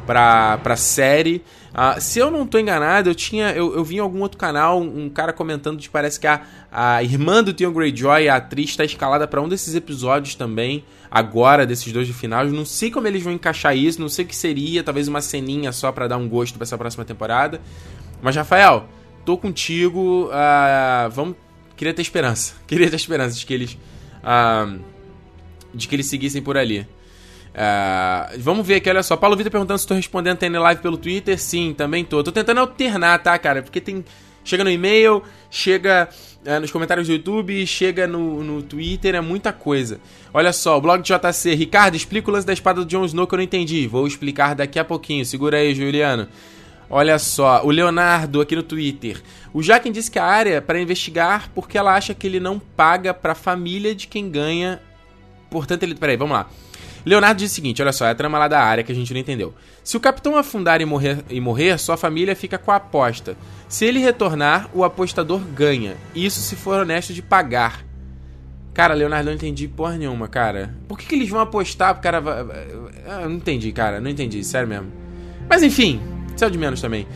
[0.06, 1.44] Pra, pra série.
[1.74, 3.52] Uh, se eu não tô enganado, eu tinha.
[3.52, 6.41] Eu, eu vi em algum outro canal um, cara comentando que parece que a,
[6.72, 11.65] a irmã do Theon Greyjoy, a atriz, está escalada para um desses episódios também, agora,
[11.65, 12.46] desses dois de final.
[12.46, 15.20] Eu não sei como eles vão encaixar isso, não sei o que seria, talvez uma
[15.22, 17.60] ceninha só para dar um gosto para essa próxima temporada.
[18.22, 18.88] Mas, Rafael,
[19.26, 20.30] tô contigo.
[20.30, 21.36] Uh, vamos.
[21.76, 22.54] Queria ter esperança.
[22.65, 23.74] Queria ter esperança de que eles.
[24.24, 24.80] Uh,
[25.74, 26.88] de que eles seguissem por ali.
[27.56, 29.15] Uh, vamos ver aqui, olha só.
[29.15, 31.39] Paulo Vitor perguntando se estou respondendo TN Live pelo Twitter.
[31.39, 32.22] Sim, também tô.
[32.22, 33.63] Tô tentando alternar, tá, cara?
[33.63, 34.04] Porque tem.
[34.44, 36.08] Chega no e-mail, chega
[36.46, 40.00] uh, nos comentários do YouTube, chega no, no Twitter, é muita coisa.
[40.32, 41.56] Olha só, o blog de JC.
[41.56, 43.88] Ricardo, explica o lance da espada do Jon Snow que eu não entendi.
[43.88, 45.26] Vou explicar daqui a pouquinho.
[45.26, 46.28] Segura aí, Juliano.
[46.88, 49.20] Olha só, o Leonardo aqui no Twitter.
[49.52, 52.60] O Jaquem disse que a área é para investigar porque ela acha que ele não
[52.60, 54.80] paga para a família de quem ganha.
[55.50, 55.96] Portanto, ele.
[55.96, 56.48] Peraí, vamos lá.
[57.06, 59.13] Leonardo diz o seguinte: olha só, é a trama lá da área que a gente
[59.13, 59.54] não entendeu.
[59.84, 63.38] Se o capitão afundar e morrer, e morrer, sua família fica com a aposta.
[63.70, 65.96] Se ele retornar, o apostador ganha.
[66.15, 67.86] Isso se for honesto de pagar.
[68.74, 70.76] Cara, Leonardo, não entendi porra nenhuma, cara.
[70.88, 72.18] Por que, que eles vão apostar pro cara.
[73.22, 74.91] Eu não entendi, cara, não entendi, sério mesmo.
[75.48, 76.02] Mas enfim,
[76.36, 77.08] céu de menos também.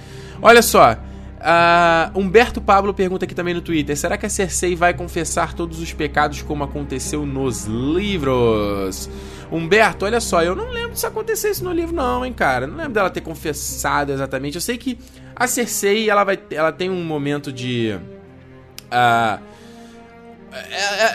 [0.42, 0.94] Olha só.
[1.40, 5.80] Uh, Humberto Pablo pergunta aqui também no Twitter: será que a Cersei vai confessar todos
[5.80, 9.10] os pecados como aconteceu nos livros?
[9.52, 12.68] Humberto, olha só, eu não lembro se aconteceu isso no livro, não, hein, cara.
[12.68, 14.56] Não lembro dela ter confessado exatamente.
[14.56, 14.98] Eu sei que
[15.36, 17.98] a Cersei, ela, vai, ela tem um momento de.
[18.86, 19.42] Uh,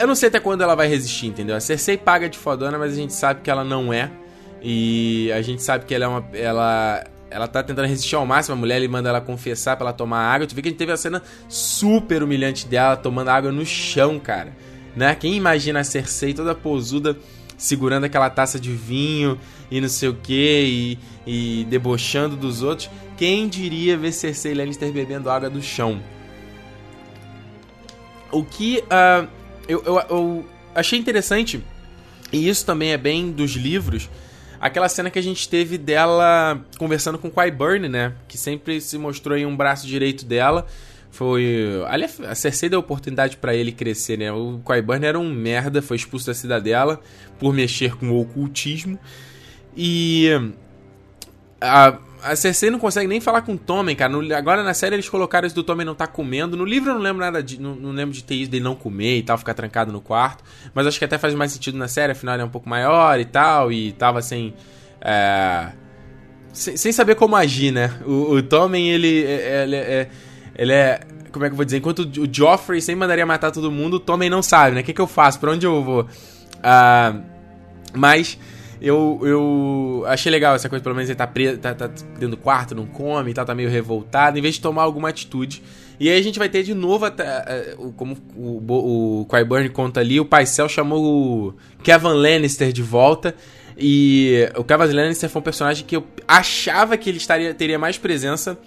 [0.01, 1.55] eu não sei até quando ela vai resistir, entendeu?
[1.55, 4.11] A Cersei paga de fodona, mas a gente sabe que ela não é.
[4.63, 6.25] E a gente sabe que ela é uma.
[6.33, 8.57] Ela, ela tá tentando resistir ao máximo.
[8.57, 10.47] A mulher ele manda ela confessar pra ela tomar água.
[10.47, 14.19] Tu vê que a gente teve a cena super humilhante dela tomando água no chão,
[14.19, 14.57] cara.
[14.97, 15.15] Né?
[15.15, 17.17] Quem imagina a Cersei toda posuda
[17.57, 19.39] segurando aquela taça de vinho
[19.71, 22.91] e não sei o que e, debochando dos outros?
[23.17, 26.01] Quem diria ver Cersei Lannister bebendo água do chão?
[28.33, 29.29] O que uh,
[29.69, 31.63] eu, eu, eu achei interessante,
[32.33, 34.11] e isso também é bem dos livros,
[34.61, 38.15] aquela cena que a gente teve dela conversando com Qyburn, né?
[38.27, 40.67] Que sempre se mostrou aí um braço direito dela.
[41.15, 41.81] Foi.
[41.87, 44.33] Ali a Cersei deu oportunidade para ele crescer, né?
[44.33, 47.01] O Qyburn era um merda, foi expulso da cidadela
[47.39, 48.99] por mexer com o ocultismo.
[49.77, 50.29] E.
[51.61, 54.13] A, a Cersei não consegue nem falar com o Tommen, cara.
[54.13, 56.57] No, agora na série eles colocaram isso do Tommen não tá comendo.
[56.57, 57.61] No livro eu não lembro nada de.
[57.61, 60.43] Não, não, lembro de ter isso dele não comer e tal, ficar trancado no quarto.
[60.75, 63.21] Mas acho que até faz mais sentido na série, afinal ele é um pouco maior
[63.21, 63.71] e tal.
[63.71, 64.53] E tava sem.
[65.01, 65.71] É,
[66.53, 67.93] sem, saber como agir, né?
[68.05, 70.09] O, o Tommen, ele, ele, ele,
[70.57, 71.01] ele é.
[71.33, 71.79] Como é que eu vou dizer?
[71.79, 74.83] Enquanto o Joffrey sempre mandaria matar todo mundo, o Tommen não sabe, né?
[74.83, 75.41] O que, que eu faço?
[75.41, 76.03] Pra onde eu vou?
[76.03, 77.23] Uh,
[77.93, 78.39] mas
[78.81, 82.37] eu, eu achei legal essa coisa, pelo menos ele tá, preso, tá, tá dentro do
[82.37, 85.63] quarto, não come e tal, tá meio revoltado, em vez de tomar alguma atitude.
[85.99, 90.21] E aí a gente vai ter de novo, até, como o, o Qyburn conta ali,
[90.21, 93.35] o Paisel chamou o Kevin Lannister de volta.
[93.77, 97.99] E o Kevin Lannister foi um personagem que eu achava que ele estaria, teria mais
[97.99, 98.59] presença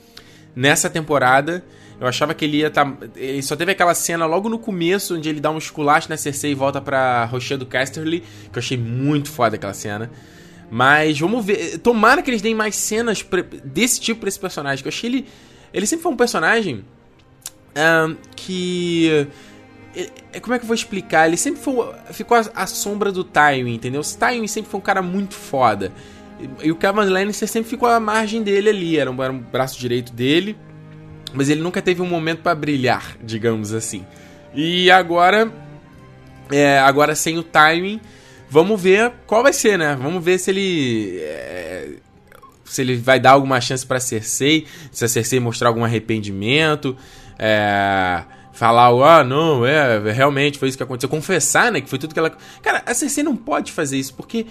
[0.57, 1.63] nessa temporada.
[2.01, 2.85] Eu achava que ele ia estar.
[2.85, 6.17] Tá, ele só teve aquela cena logo no começo, onde ele dá um esculacho na
[6.17, 10.11] Cersei e volta pra Rochedo Casterly, que eu achei muito foda aquela cena.
[10.69, 11.77] Mas vamos ver.
[11.79, 13.25] Tomara que eles deem mais cenas
[13.63, 15.27] desse tipo pra esse personagem, que eu achei ele.
[15.73, 16.83] Ele sempre foi um personagem.
[17.75, 19.27] Um, que.
[20.41, 21.27] Como é que eu vou explicar?
[21.27, 24.01] Ele sempre foi, ficou à sombra do Tywin, entendeu?
[24.01, 25.91] O Tywin sempre foi um cara muito foda.
[26.63, 29.79] E o Kevin Lannister sempre ficou à margem dele ali, era um, era um braço
[29.79, 30.55] direito dele
[31.33, 34.05] mas ele nunca teve um momento para brilhar, digamos assim.
[34.53, 35.51] E agora,
[36.51, 37.99] é, agora sem o timing,
[38.49, 39.97] vamos ver qual vai ser, né?
[39.99, 41.89] Vamos ver se ele é,
[42.65, 46.97] se ele vai dar alguma chance para Cersei, se a Cersei mostrar algum arrependimento,
[47.37, 48.23] é,
[48.53, 52.19] falar, ah, não, é, realmente foi isso que aconteceu, confessar, né, que foi tudo que
[52.19, 52.35] ela...
[52.61, 54.47] Cara, a Cersei não pode fazer isso, porque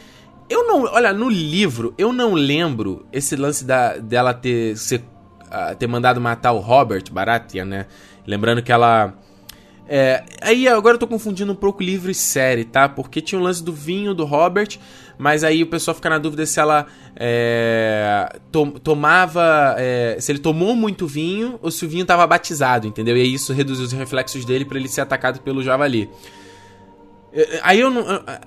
[0.49, 5.03] eu não, olha, no livro eu não lembro esse lance da dela ter ser
[5.79, 7.87] ter mandado matar o Robert Baratheon, né?
[8.27, 9.15] Lembrando que ela.
[9.89, 12.89] É, aí agora eu tô confundindo um pouco livro e série, tá?
[12.89, 14.79] Porque tinha o lance do vinho do Robert,
[15.17, 19.77] mas aí o pessoal fica na dúvida se ela é, to, tomava.
[19.79, 23.17] É, se ele tomou muito vinho ou se o vinho tava batizado, entendeu?
[23.17, 26.11] E aí isso reduziu os reflexos dele para ele ser atacado pelo javali.
[27.63, 28.05] Aí eu não,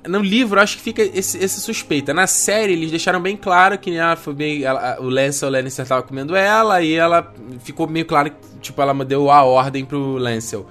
[0.08, 2.14] no livro acho que fica esse, esse, suspeita.
[2.14, 6.02] Na série eles deixaram bem claro que ela foi bem, ela, o Lancel Lannister estava
[6.02, 10.66] comendo ela e ela ficou meio claro que tipo ela deu a ordem pro Lancel.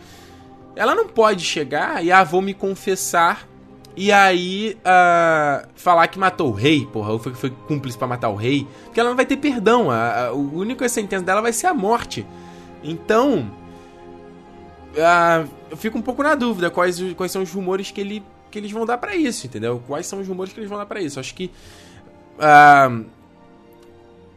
[0.74, 3.48] Ela não pode chegar e ah, vou me confessar
[4.00, 8.28] E aí, uh, falar que matou o rei, porra, ou foi, foi cúmplice para matar
[8.28, 9.90] o rei, porque ela não vai ter perdão.
[9.90, 12.24] A, a, o único sentença dela vai ser a morte.
[12.84, 13.50] Então,
[14.94, 18.58] uh, eu fico um pouco na dúvida quais, quais são os rumores que, ele, que
[18.58, 19.82] eles vão dar para isso, entendeu?
[19.86, 21.20] Quais são os rumores que eles vão dar para isso.
[21.20, 21.50] Acho que.
[22.38, 23.04] Uh,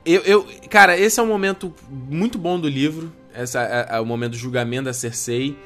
[0.03, 3.11] eu, eu, cara, esse é um momento muito bom do livro.
[3.35, 5.57] Esse é, é, é o momento do julgamento da Cersei.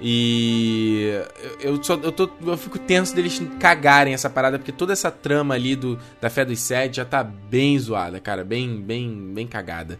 [0.00, 1.10] E
[1.60, 5.54] eu, só, eu, tô, eu fico tenso deles cagarem essa parada, porque toda essa trama
[5.54, 9.98] ali do, da fé dos sete já tá bem zoada, cara, bem, bem, bem cagada.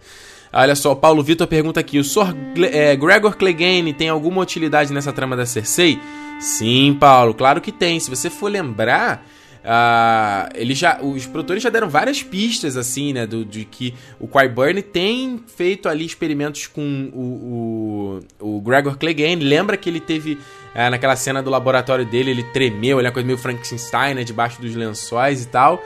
[0.52, 2.34] Olha só, o Paulo Vitor pergunta aqui: o Sr.
[2.72, 6.00] É, Gregor Clegane tem alguma utilidade nessa trama da Cersei?
[6.40, 7.98] Sim, Paulo, claro que tem.
[7.98, 9.26] Se você for lembrar,
[9.64, 13.26] Uh, ele já, os produtores já deram várias pistas, assim, né?
[13.26, 19.44] Do, de que o Qyburn tem feito ali experimentos com o, o, o Gregor Clegane.
[19.44, 23.26] Lembra que ele teve, uh, naquela cena do laboratório dele, ele tremeu, ele é coisa
[23.26, 24.24] meio Frankenstein, né?
[24.24, 25.82] Debaixo dos lençóis e tal.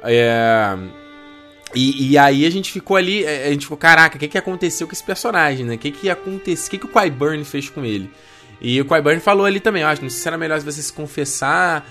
[0.00, 1.04] Uh,
[1.74, 4.86] e, e, aí a gente ficou ali, a gente ficou, caraca, o que, que aconteceu
[4.86, 5.74] com esse personagem, né?
[5.74, 8.10] O que que aconteceu, o que, que o Qyburn fez com ele?
[8.60, 11.84] E o Qyburn falou ali também, acho, não sei se era melhor você se confessar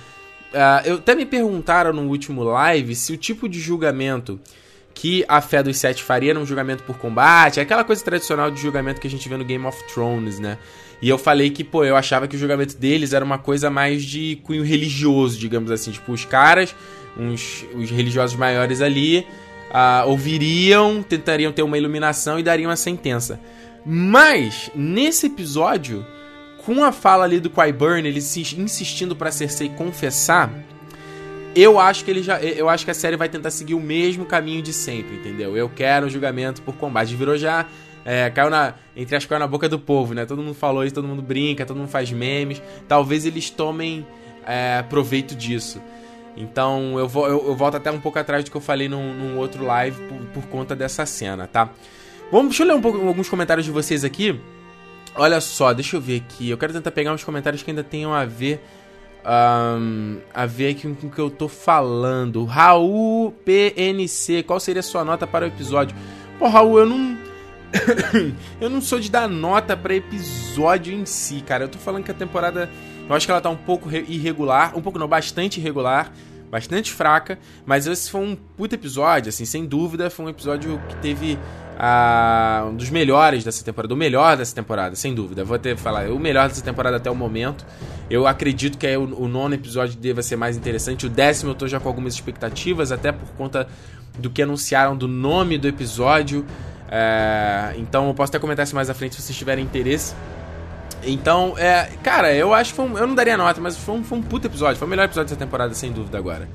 [0.54, 4.40] Uh, eu até me perguntaram no último live se o tipo de julgamento
[4.94, 8.62] que a Fé dos Sete faria era um julgamento por combate, aquela coisa tradicional de
[8.62, 10.60] julgamento que a gente vê no Game of Thrones, né?
[11.02, 14.04] E eu falei que, pô, eu achava que o julgamento deles era uma coisa mais
[14.04, 15.92] de cunho religioso, digamos assim.
[15.92, 16.74] Tipo, os caras,
[17.18, 19.26] uns, os religiosos maiores ali,
[19.70, 23.40] uh, ouviriam, tentariam ter uma iluminação e dariam a sentença.
[23.86, 26.06] Mas, nesse episódio,
[26.66, 30.52] com a fala ali do Qyburn, ele insistindo para Cersei confessar,
[31.56, 34.26] eu acho que ele já, eu acho que a série vai tentar seguir o mesmo
[34.26, 35.56] caminho de sempre, entendeu?
[35.56, 37.68] Eu quero julgamento por combate, virou já
[38.06, 40.26] é, caiu na entre as caiu na boca do povo, né?
[40.26, 42.62] Todo mundo falou isso, todo mundo brinca, todo mundo faz memes.
[42.88, 44.06] Talvez eles tomem
[44.46, 45.82] é, proveito disso.
[46.36, 49.14] Então eu, vou, eu, eu, volto até um pouco atrás do que eu falei num,
[49.14, 51.70] num outro live por, por, conta dessa cena, tá?
[52.32, 54.40] Vamos, deixa eu ler um pouco, alguns comentários de vocês aqui.
[55.16, 56.50] Olha só, deixa eu ver aqui.
[56.50, 58.64] Eu quero tentar pegar uns comentários que ainda tenham a ver.
[59.26, 62.44] Um, a ver aqui com o que eu tô falando.
[62.46, 65.96] Raul PNC, qual seria a sua nota para o episódio?
[66.40, 67.18] Pô, Raul, eu não.
[68.60, 71.66] eu não sou de dar nota para episódio em si, cara.
[71.66, 72.70] Eu tô falando que a temporada.
[73.08, 74.76] Eu acho que ela tá um pouco irregular.
[74.76, 76.12] Um pouco não, bastante irregular.
[76.50, 77.38] Bastante fraca.
[77.66, 80.10] Mas esse foi um puto episódio, assim, sem dúvida.
[80.10, 81.38] Foi um episódio que teve
[81.78, 85.44] a, um dos melhores dessa temporada, o melhor dessa temporada, sem dúvida.
[85.44, 87.66] Vou até falar, o melhor dessa temporada até o momento.
[88.10, 91.06] Eu acredito que é o, o, nono episódio deva ser mais interessante.
[91.06, 93.68] O décimo eu tô já com algumas expectativas, até por conta
[94.18, 96.46] do que anunciaram do nome do episódio.
[96.90, 100.14] É, então eu posso até comentar isso mais à frente se vocês tiverem interesse.
[101.06, 104.18] Então, é, cara, eu acho que um, eu não daria nota, mas foi um, foi
[104.18, 104.78] um puto episódio.
[104.78, 106.48] Foi o melhor episódio dessa temporada, sem dúvida, agora.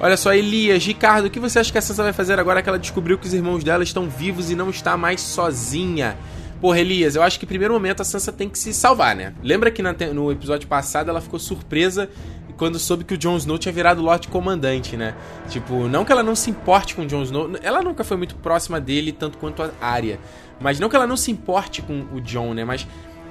[0.00, 2.68] Olha só, Elias, Ricardo, o que você acha que a Sansa vai fazer agora que
[2.68, 6.16] ela descobriu que os irmãos dela estão vivos e não está mais sozinha?
[6.60, 9.34] Porra, Elias, eu acho que primeiro momento a Sansa tem que se salvar, né?
[9.42, 12.08] Lembra que no episódio passado ela ficou surpresa
[12.56, 15.14] quando soube que o Jon Snow tinha virado Lorde Comandante, né?
[15.48, 18.34] Tipo, não que ela não se importe com o Jon Snow, ela nunca foi muito
[18.36, 20.18] próxima dele tanto quanto a Arya.
[20.60, 22.64] Mas não que ela não se importe com o Jon, né?
[22.64, 22.86] Mas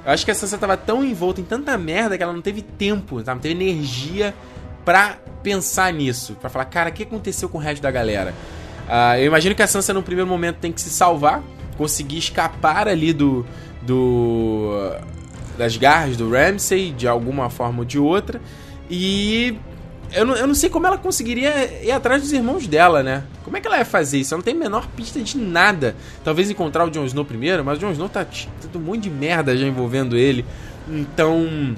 [0.06, 2.62] eu acho que a Sansa tava tão envolta em tanta merda que ela não teve
[2.62, 3.34] tempo, tá?
[3.34, 4.34] não teve energia
[4.84, 8.34] pra pensar nisso, para falar, cara, o que aconteceu com o resto da galera?
[8.88, 11.42] Uh, eu imagino que a Sansa no primeiro momento tem que se salvar,
[11.78, 13.46] conseguir escapar ali do,
[13.82, 14.92] do
[15.58, 18.42] das garras do Ramsay de alguma forma ou de outra
[18.90, 19.58] e
[20.14, 23.24] eu não, eu não sei como ela conseguiria ir atrás dos irmãos dela, né?
[23.44, 24.34] Como é que ela ia fazer isso?
[24.34, 25.96] Ela não tem a menor pista de nada.
[26.24, 28.32] Talvez encontrar o Jon Snow primeiro, mas o Jon Snow tá, tá
[28.76, 30.46] um monte de merda já envolvendo ele.
[30.88, 31.76] Então,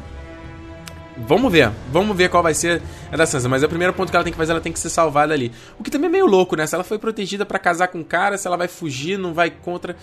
[1.17, 3.47] Vamos ver, vamos ver qual vai ser a da Sansa.
[3.47, 5.33] Mas é o primeiro ponto que ela tem que fazer, ela tem que ser salvada
[5.33, 5.51] ali.
[5.79, 6.67] O que também é meio louco, né?
[6.67, 9.49] Se ela foi protegida para casar com o cara, se ela vai fugir, não vai
[9.49, 9.95] contra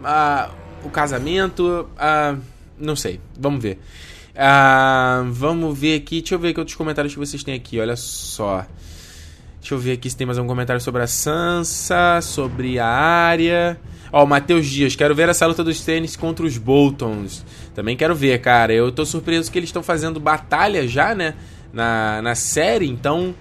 [0.00, 1.88] uh, o casamento.
[1.92, 2.40] Uh,
[2.78, 3.78] não sei, vamos ver.
[4.34, 6.20] Uh, vamos ver aqui.
[6.20, 7.78] Deixa eu ver que outros comentários que vocês têm aqui.
[7.78, 8.66] Olha só.
[9.64, 13.80] Deixa eu ver aqui se tem mais algum comentário sobre a Sansa, sobre a área.
[14.12, 17.42] Ó, o Matheus Dias, quero ver essa luta dos tênis contra os Boltons.
[17.74, 18.74] Também quero ver, cara.
[18.74, 21.32] Eu tô surpreso que eles estão fazendo batalha já, né?
[21.72, 23.34] Na, na série, então.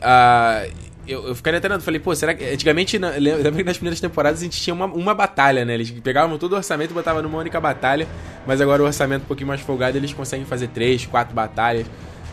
[0.00, 0.72] Uh,
[1.06, 2.44] eu, eu ficaria até falei, pô, será que.
[2.44, 5.74] Antigamente, na, lembra que nas primeiras temporadas a gente tinha uma, uma batalha, né?
[5.74, 8.08] Eles pegavam todo o orçamento e botavam numa única batalha,
[8.44, 11.86] mas agora o orçamento um pouquinho mais folgado, eles conseguem fazer três, quatro batalhas.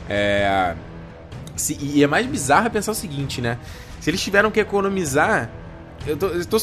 [0.10, 0.74] É.
[1.62, 3.58] Se, e é mais bizarro pensar o seguinte, né?
[4.00, 5.50] Se eles tiveram que economizar
[6.06, 6.58] eu tô, eu tô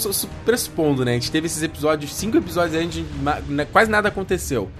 [0.44, 1.12] pressupondo, né?
[1.12, 3.04] A gente teve esses episódios, cinco episódios onde
[3.72, 4.70] quase nada aconteceu.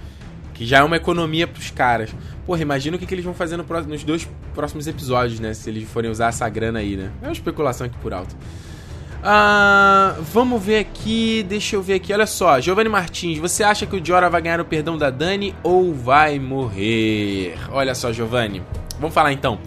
[0.53, 2.13] Que já é uma economia pros caras.
[2.45, 5.53] Porra, imagina o que, que eles vão fazer no próximo, nos dois próximos episódios, né?
[5.53, 7.11] Se eles forem usar essa grana aí, né?
[7.21, 8.35] É uma especulação aqui por alto.
[9.23, 13.97] Ah, vamos ver aqui, deixa eu ver aqui, olha só, Giovanni Martins, você acha que
[13.97, 17.57] o Jorah vai ganhar o perdão da Dani ou vai morrer?
[17.69, 18.63] Olha só, Giovanni,
[18.97, 19.59] vamos falar então.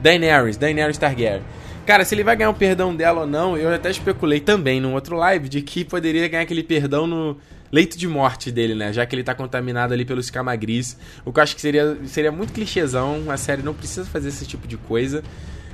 [0.00, 1.42] Daenerys, Daenerys Targaryen.
[1.86, 4.94] Cara, se ele vai ganhar o perdão dela ou não, eu até especulei também num
[4.94, 7.36] outro live de que poderia ganhar aquele perdão no
[7.70, 8.92] leito de morte dele, né?
[8.92, 10.96] Já que ele tá contaminado ali pelos camagris.
[11.24, 13.30] O que eu acho que seria, seria muito clichêzão.
[13.30, 15.22] A série não precisa fazer esse tipo de coisa.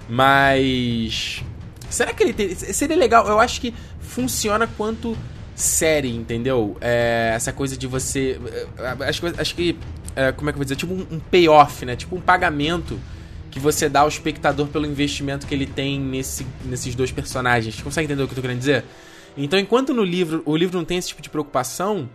[0.08, 1.42] Mas.
[1.88, 2.54] Será que ele tem.
[2.54, 3.26] Seria legal.
[3.26, 5.16] Eu acho que funciona quanto
[5.54, 6.76] série, entendeu?
[6.80, 8.38] É, essa coisa de você.
[8.78, 9.78] É, acho, acho que.
[10.14, 10.76] É, como é que eu vou dizer?
[10.76, 11.96] Tipo um, um payoff, né?
[11.96, 12.98] Tipo um pagamento
[13.52, 17.80] que você dá ao espectador pelo investimento que ele tem nesse, nesses dois personagens.
[17.80, 18.82] Consegue entender o que eu tô querendo dizer?
[19.36, 22.08] Então, enquanto no livro o livro não tem esse tipo de preocupação,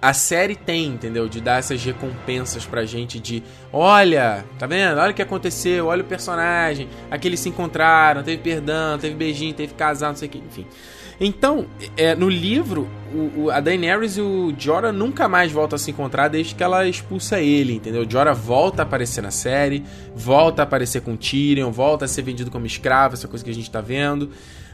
[0.00, 1.28] a série tem, entendeu?
[1.28, 4.98] De dar essas recompensas pra gente de olha, tá vendo?
[4.98, 9.52] Olha o que aconteceu, olha o personagem, aqui eles se encontraram, teve perdão, teve beijinho,
[9.52, 10.66] teve casal, não sei o que, enfim.
[11.20, 11.66] Então,
[11.98, 15.90] é, no livro, o, o, a Daenerys e o Jorah nunca mais voltam a se
[15.90, 18.06] encontrar desde que ela expulsa ele, entendeu?
[18.06, 19.84] O Jorah volta a aparecer na série,
[20.16, 23.54] volta a aparecer com Tyrion, volta a ser vendido como escravo, essa coisa que a
[23.54, 24.30] gente tá vendo.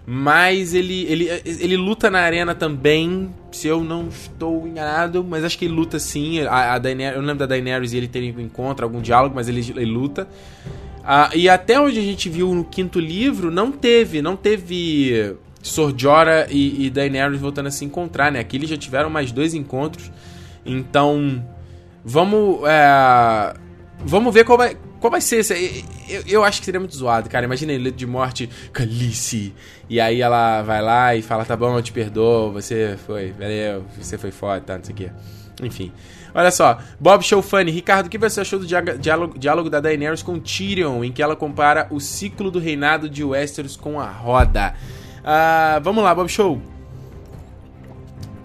[0.09, 5.59] Mas ele, ele, ele luta na arena também, se eu não estou enganado, mas acho
[5.59, 6.43] que ele luta sim.
[6.43, 9.35] A, a Daenerys, eu não lembro da Daenerys e ele ter um encontro, algum diálogo,
[9.35, 10.29] mas ele, ele luta.
[11.03, 15.95] Ah, e até onde a gente viu no quinto livro, não teve, não teve Sor
[16.49, 18.39] e, e Daenerys voltando a se encontrar, né?
[18.41, 20.11] Aqui eles já tiveram mais dois encontros.
[20.65, 21.45] Então,
[22.05, 22.61] vamos.
[22.67, 23.55] É,
[23.99, 25.85] vamos ver qual vai, qual vai ser esse.
[26.09, 27.45] Eu, eu acho que seria muito zoado, cara.
[27.45, 29.55] Imagina ele de morte, Calice.
[29.89, 33.85] E aí ela vai lá e fala: tá bom, eu te perdoo, você foi, valeu,
[33.99, 35.11] você foi foda, tá, não sei o quê.
[35.63, 35.93] Enfim.
[36.35, 37.71] Olha só, Bob Show Funny.
[37.71, 41.35] Ricardo, o que você achou do diálogo, diálogo da Daenerys com Tyrion, em que ela
[41.35, 44.75] compara o ciclo do reinado de Westeros com a roda?
[45.27, 46.63] Uh, vamos lá, Bob Show.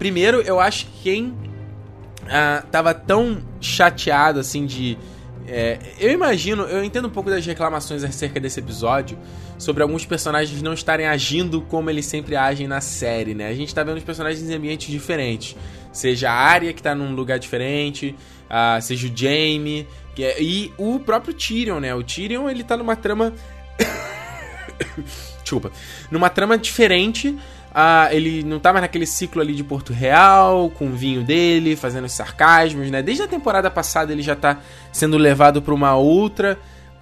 [0.00, 4.98] Primeiro, eu acho que quem uh, tava tão chateado assim de.
[5.46, 9.18] É, eu imagino, eu entendo um pouco das reclamações acerca desse episódio
[9.58, 13.48] sobre alguns personagens não estarem agindo como eles sempre agem na série, né?
[13.48, 15.56] A gente tá vendo os personagens em ambientes diferentes.
[15.92, 18.16] Seja a Arya, que tá num lugar diferente,
[18.48, 19.86] uh, seja o Jaime,
[20.18, 21.94] é, e o próprio Tyrion, né?
[21.94, 23.32] O Tyrion, ele tá numa trama
[25.42, 25.70] Desculpa.
[26.10, 27.36] Numa trama diferente.
[27.74, 31.74] Ah, ele não tá mais naquele ciclo ali de Porto Real, com o vinho dele,
[31.74, 33.02] fazendo os sarcasmos, né?
[33.02, 34.58] Desde a temporada passada ele já tá
[34.92, 36.58] sendo levado para uma outra.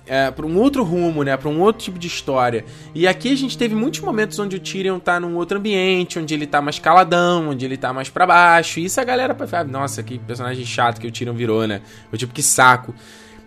[0.07, 1.37] É, para um outro rumo, né?
[1.37, 2.65] Para um outro tipo de história.
[2.95, 6.35] E aqui a gente teve muitos momentos onde o Tyrion tá num outro ambiente, onde
[6.35, 8.81] ele tá mais caladão, onde ele tá mais para baixo.
[8.81, 11.81] E isso a galera vai falar, nossa, que personagem chato que o Tyrion virou, né?
[12.11, 12.93] Eu tipo, que saco.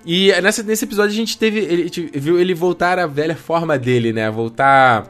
[0.05, 1.59] E nessa, nesse episódio a gente teve.
[1.59, 4.29] Ele, viu ele voltar à velha forma dele, né?
[4.29, 5.09] Voltar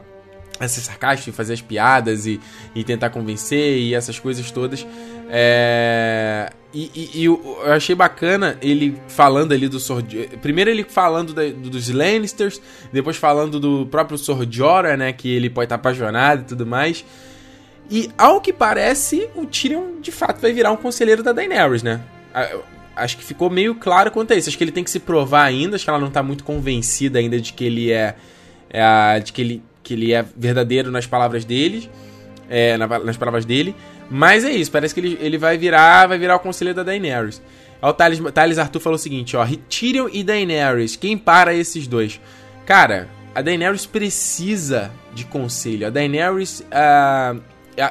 [0.58, 2.40] a ser sarcástico, fazer as piadas e,
[2.74, 4.86] e tentar convencer e essas coisas todas.
[5.28, 6.50] É...
[6.72, 10.28] E, e, e, eu achei bacana ele falando ali do Sword...
[10.42, 12.60] Primeiro ele falando da, dos Lannisters,
[12.92, 14.18] depois falando do próprio
[14.50, 15.12] Jorah, né?
[15.12, 17.04] Que ele pode estar apaixonado e tudo mais.
[17.90, 22.00] E ao que parece, o Tyrion de fato vai virar um conselheiro da Daenerys, né?
[22.96, 24.48] Acho que ficou meio claro quanto a isso.
[24.48, 27.18] Acho que ele tem que se provar ainda, acho que ela não tá muito convencida
[27.18, 28.14] ainda de que ele é,
[28.70, 31.90] é de que ele, que ele é verdadeiro nas palavras dele,
[32.48, 33.74] é, nas palavras dele.
[34.10, 37.42] Mas é isso, parece que ele, ele vai virar, vai virar o conselheiro da Daenerys.
[37.80, 42.20] O Thales, Thales Arthur falou o seguinte, ó, Tyrion e Daenerys, quem para esses dois?
[42.64, 45.86] Cara, a Daenerys precisa de conselho.
[45.86, 47.40] A Daenerys, uh,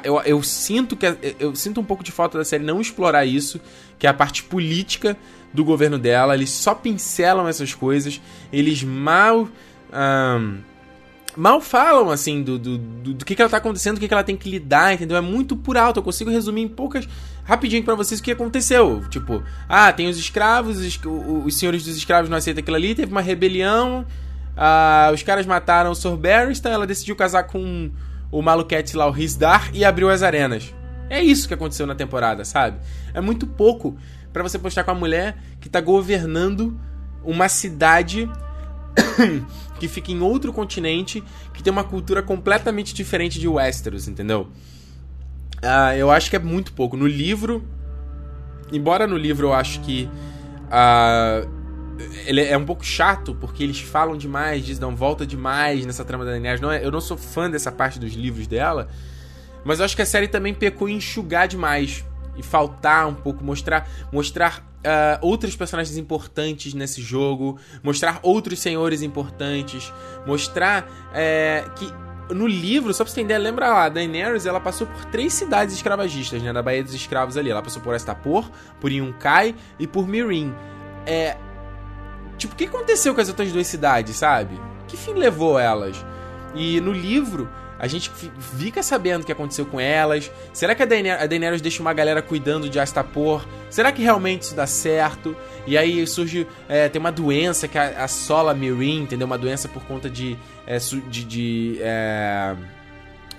[0.04, 1.06] eu, eu sinto que
[1.39, 3.60] eu sinto um pouco de falta da série não explorar isso
[4.00, 5.17] que é a parte política
[5.54, 6.34] do governo dela.
[6.34, 8.19] Eles só pincelam essas coisas,
[8.52, 9.48] eles mal.
[9.93, 10.58] Um,
[11.36, 14.13] mal falam, assim, do, do, do, do que, que ela tá acontecendo, do que, que
[14.13, 15.15] ela tem que lidar, entendeu?
[15.15, 16.00] É muito por alto.
[16.00, 17.08] Eu consigo resumir em poucas.
[17.43, 19.04] rapidinho para vocês o que aconteceu.
[19.10, 21.00] Tipo, ah, tem os escravos, os,
[21.46, 24.06] os senhores dos escravos não aceitam aquilo ali, teve uma rebelião.
[24.56, 27.90] Ah, os caras mataram o Sir Barristan, ela decidiu casar com
[28.34, 30.73] o maluquete lá, o Rizdar, e abriu as arenas.
[31.08, 32.79] É isso que aconteceu na temporada, sabe?
[33.13, 33.96] É muito pouco
[34.34, 36.75] para você postar com a mulher que tá governando
[37.23, 38.27] uma cidade
[39.79, 41.23] que fica em outro continente,
[41.54, 44.48] que tem uma cultura completamente diferente de Westeros, entendeu?
[45.62, 46.98] Uh, eu acho que é muito pouco.
[46.98, 47.63] No livro,
[48.71, 50.10] embora no livro eu acho que
[50.65, 51.48] uh,
[52.25, 56.25] ele é um pouco chato, porque eles falam demais, dizem, dão volta demais nessa trama
[56.25, 56.62] da Daenerys.
[56.62, 58.89] Não é, eu não sou fã dessa parte dos livros dela,
[59.63, 62.04] mas eu acho que a série também pecou em enxugar demais
[62.35, 69.02] e faltar um pouco, mostrar, mostrar uh, outros personagens importantes nesse jogo, mostrar outros senhores
[69.02, 69.94] importantes,
[70.25, 71.91] mostrar é, que
[72.29, 76.41] no livro, só pra você entender, lembra lá, Daenerys, ela passou por três cidades escravagistas,
[76.41, 77.50] né, da Baía dos Escravos ali.
[77.50, 80.54] Ela passou por Astapor, por Yunkai e por Mirin.
[81.06, 81.37] É...
[82.44, 84.60] Tipo, o que aconteceu com as outras duas cidades, sabe?
[84.85, 86.06] Que fim levou elas?
[86.54, 88.12] E no livro, a gente
[88.58, 90.29] fica sabendo o que aconteceu com elas.
[90.52, 93.46] Será que a, Daener a Daenerys deixa uma galera cuidando de Astapor?
[93.69, 95.33] Será que realmente isso dá certo?
[95.65, 96.46] E aí surge.
[96.67, 99.25] É, tem uma doença que assola Mirin, entendeu?
[99.25, 100.37] Uma doença por conta de.
[100.67, 102.58] É, de, de é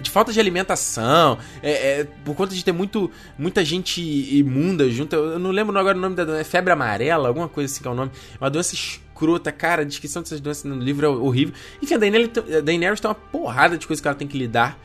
[0.00, 5.14] de falta de alimentação, é, é, por conta de ter muito, muita gente imunda junto.
[5.14, 7.88] Eu não lembro agora o nome da doença, é febre amarela, alguma coisa assim que
[7.88, 8.10] é o nome.
[8.40, 9.82] Uma doença escrota, cara.
[9.82, 11.54] A descrição dessas doenças no livro é horrível.
[11.82, 14.78] Enfim, a Daenerys, a Daenerys tem uma porrada de coisas que ela tem que lidar.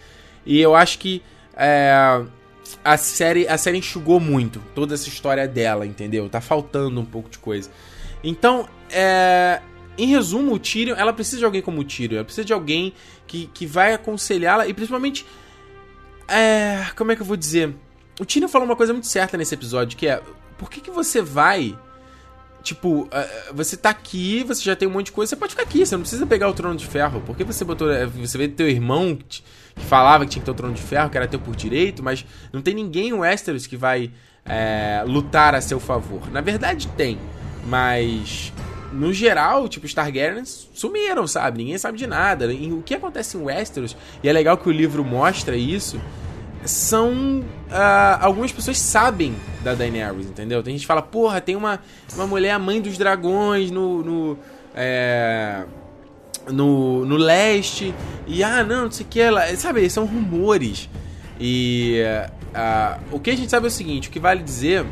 [0.45, 1.21] E eu acho que
[1.55, 2.23] é,
[2.83, 6.29] a, série, a série enxugou muito toda essa história dela, entendeu?
[6.29, 7.69] Tá faltando um pouco de coisa.
[8.23, 9.61] Então, é,
[9.97, 12.17] em resumo, o Tyrion, ela precisa de alguém como o Tyrion.
[12.17, 12.93] Ela precisa de alguém
[13.27, 15.25] que, que vai aconselhá-la e principalmente.
[16.27, 17.75] É, como é que eu vou dizer?
[18.19, 20.21] O Tyrion falou uma coisa muito certa nesse episódio, que é.
[20.57, 21.77] Por que, que você vai.
[22.61, 23.07] Tipo,
[23.53, 25.95] você tá aqui, você já tem um monte de coisa, você pode ficar aqui, você
[25.95, 27.21] não precisa pegar o trono de ferro.
[27.21, 27.89] Por que você botou.
[27.91, 29.41] É, você vê teu irmão que,
[29.75, 32.03] que falava que tinha que ter o trono de ferro, que era teu por direito,
[32.03, 34.11] mas não tem ninguém em Westeros que vai
[34.45, 36.29] é, lutar a seu favor.
[36.31, 37.17] Na verdade, tem.
[37.65, 38.51] Mas
[38.91, 41.59] no geral, tipo, os Targaryens sumiram, sabe?
[41.59, 42.51] Ninguém sabe de nada.
[42.51, 45.99] E o que acontece em Westeros, e é legal que o livro mostra isso,
[46.65, 47.11] são.
[47.41, 50.61] Uh, algumas pessoas sabem da Daenerys, entendeu?
[50.63, 51.79] Tem gente que fala, porra, tem uma,
[52.15, 54.03] uma mulher, a mãe dos dragões no.
[54.03, 54.37] no
[54.75, 55.63] é,
[56.47, 57.93] no, no leste,
[58.25, 59.55] e ah, não, não sei o que, ela.
[59.55, 60.89] Sabe, são rumores.
[61.39, 62.01] E
[62.53, 64.85] uh, o que a gente sabe é o seguinte: o que vale dizer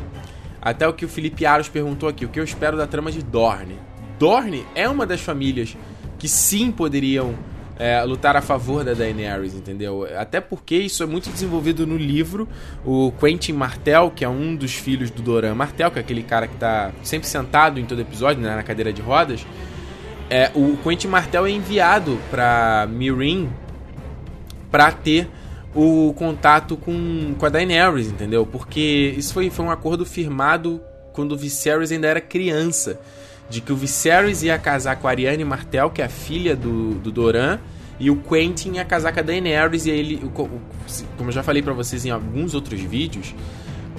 [0.60, 3.22] até o que o Felipe Aros perguntou aqui, o que eu espero da trama de
[3.22, 3.78] Dorne.
[4.18, 5.76] Dorne é uma das famílias
[6.18, 7.34] que sim poderiam
[7.78, 10.06] é, lutar a favor da Daenerys, entendeu?
[10.16, 12.48] Até porque isso é muito desenvolvido no livro.
[12.84, 16.48] O Quentin Martel, que é um dos filhos do Doran Martel, que é aquele cara
[16.48, 19.46] que tá sempre sentado em todo episódio, né, na cadeira de rodas.
[20.28, 23.48] É, o Quentin Martel é enviado para Meereen
[24.70, 25.28] para ter
[25.80, 28.44] o contato com, com a Daenerys, entendeu?
[28.44, 30.80] Porque isso foi, foi um acordo firmado
[31.12, 32.98] quando o Viserys ainda era criança.
[33.48, 36.94] De que o Viserys ia casar com a Ariane Martel, que é a filha do,
[36.94, 37.60] do Doran,
[38.00, 41.72] e o Quentin ia casar com a Daenerys, e ele, como eu já falei para
[41.72, 43.32] vocês em alguns outros vídeos,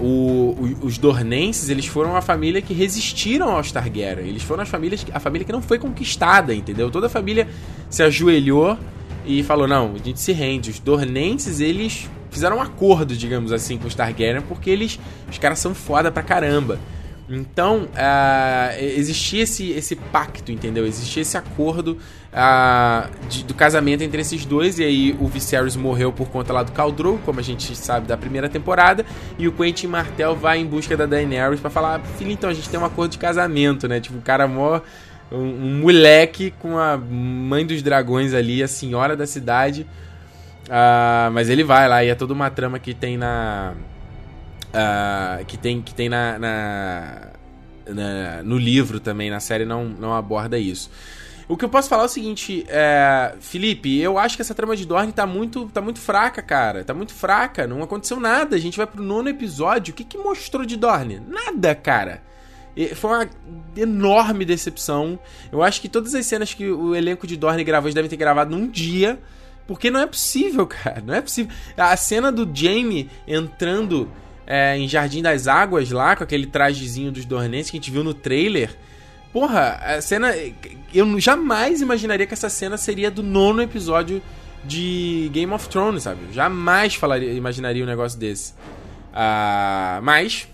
[0.01, 4.27] o, os Dornenses, eles foram a família que resistiram aos Targaryen.
[4.27, 6.91] Eles foram as famílias, a família que não foi conquistada, entendeu?
[6.91, 7.47] Toda a família
[7.89, 8.77] se ajoelhou
[9.26, 10.70] e falou: não, a gente se rende.
[10.70, 14.99] Os Dornenses, eles fizeram um acordo, digamos assim, com os Targaryen, porque eles.
[15.30, 16.80] Os caras são foda pra caramba.
[17.32, 20.88] Então, uh, existia esse, esse pacto, entendeu?
[20.88, 21.99] Existia esse acordo
[22.34, 24.80] uh, de, do casamento entre esses dois.
[24.80, 26.91] E aí o Viserys morreu por conta lá do Khal
[27.24, 29.05] como a gente sabe da primeira temporada.
[29.38, 32.67] E o Quentin Martel vai em busca da Daenerys para falar: filho, então a gente
[32.67, 33.99] tem um acordo de casamento, né?
[33.99, 34.82] Tipo, o cara mó
[35.32, 39.88] um, um, moleque com a mãe dos dragões ali, a senhora da cidade.
[40.65, 43.73] Uh, mas ele vai lá e é toda uma trama que tem na.
[44.69, 47.27] Uh, que tem, que tem na, na,
[47.88, 50.91] na, no livro também, na série não, não aborda isso.
[51.49, 54.75] O que eu posso falar é o seguinte, é, Felipe, eu acho que essa trama
[54.75, 56.84] de Dorne tá muito, tá muito fraca, cara.
[56.84, 58.55] Tá muito fraca, não aconteceu nada.
[58.55, 59.91] A gente vai pro nono episódio.
[59.91, 61.19] O que, que mostrou de Dorne?
[61.27, 62.21] Nada, cara.
[62.95, 63.30] Foi uma
[63.76, 65.20] enorme decepção.
[65.51, 68.17] Eu acho que todas as cenas que o elenco de Dorne gravou, eles devem ter
[68.17, 69.20] gravado num dia.
[69.67, 71.01] Porque não é possível, cara.
[71.05, 71.53] Não é possível.
[71.78, 74.09] A cena do Jamie entrando
[74.47, 78.03] é, em Jardim das Águas lá, com aquele trajezinho dos Dornenses que a gente viu
[78.03, 78.76] no trailer.
[79.32, 80.34] Porra, a cena.
[80.93, 84.22] Eu jamais imaginaria que essa cena seria do nono episódio
[84.65, 86.34] de Game of Thrones, sabe?
[86.34, 88.53] Jamais falaria, imaginaria um negócio desse.
[89.13, 90.47] Ah, mas.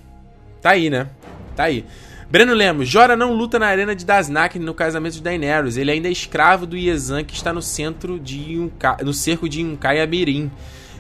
[0.61, 1.07] Tá aí, né?
[1.55, 1.85] Tá aí.
[2.29, 5.77] Breno Lemos, Jora não luta na arena de Dasnak no casamento de Daenerys.
[5.77, 9.61] Ele ainda é escravo do Yezan que está no centro de Yunkai, no cerco de
[9.61, 10.51] Yunkai Abirin.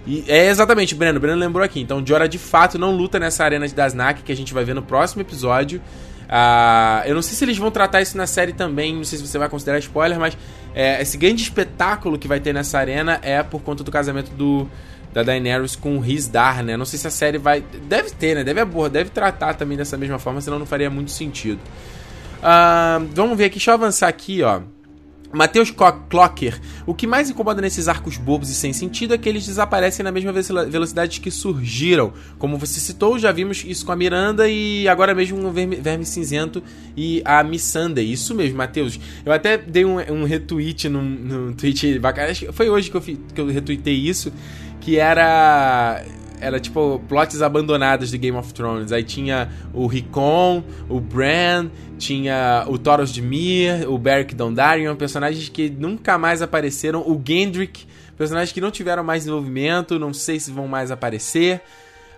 [0.05, 1.19] E é exatamente, Breno.
[1.19, 1.81] Breno lembrou aqui.
[1.81, 4.75] Então, Jora de fato não luta nessa arena de Dasnak que a gente vai ver
[4.75, 5.81] no próximo episódio.
[6.25, 9.27] Uh, eu não sei se eles vão tratar isso na série também, não sei se
[9.27, 10.35] você vai considerar spoiler, mas
[10.73, 14.67] é, esse grande espetáculo que vai ter nessa arena é por conta do casamento do,
[15.15, 16.75] da Daenerys com o Rizdar, né?
[16.75, 17.63] Não sei se a série vai.
[17.87, 18.43] Deve ter, né?
[18.43, 21.59] Deve abordar, deve tratar também dessa mesma forma, senão não faria muito sentido.
[22.39, 24.59] Uh, vamos ver aqui, deixa eu avançar aqui, ó.
[25.35, 29.45] Matheus Clocker, o que mais incomoda nesses arcos bobos e sem sentido é que eles
[29.45, 32.13] desaparecem na mesma velocidade que surgiram.
[32.37, 36.63] Como você citou, já vimos isso com a Miranda e agora mesmo o Verme, Cinzento
[36.95, 38.05] e a Missandei.
[38.05, 38.99] Isso mesmo, Matheus.
[39.25, 42.95] Eu até dei um, um retweet num, num tweet bacana, acho que foi hoje que
[42.95, 44.31] eu, que eu retweetei isso,
[44.85, 46.03] que era
[46.39, 48.91] era tipo plots abandonados de Game of Thrones.
[48.91, 55.49] Aí tinha o Rickon, o Bran, tinha o Thoros de Mir, o Beric Dondarrion, personagens
[55.49, 57.01] que nunca mais apareceram.
[57.01, 61.61] O Gendrick, personagens que não tiveram mais desenvolvimento, não sei se vão mais aparecer.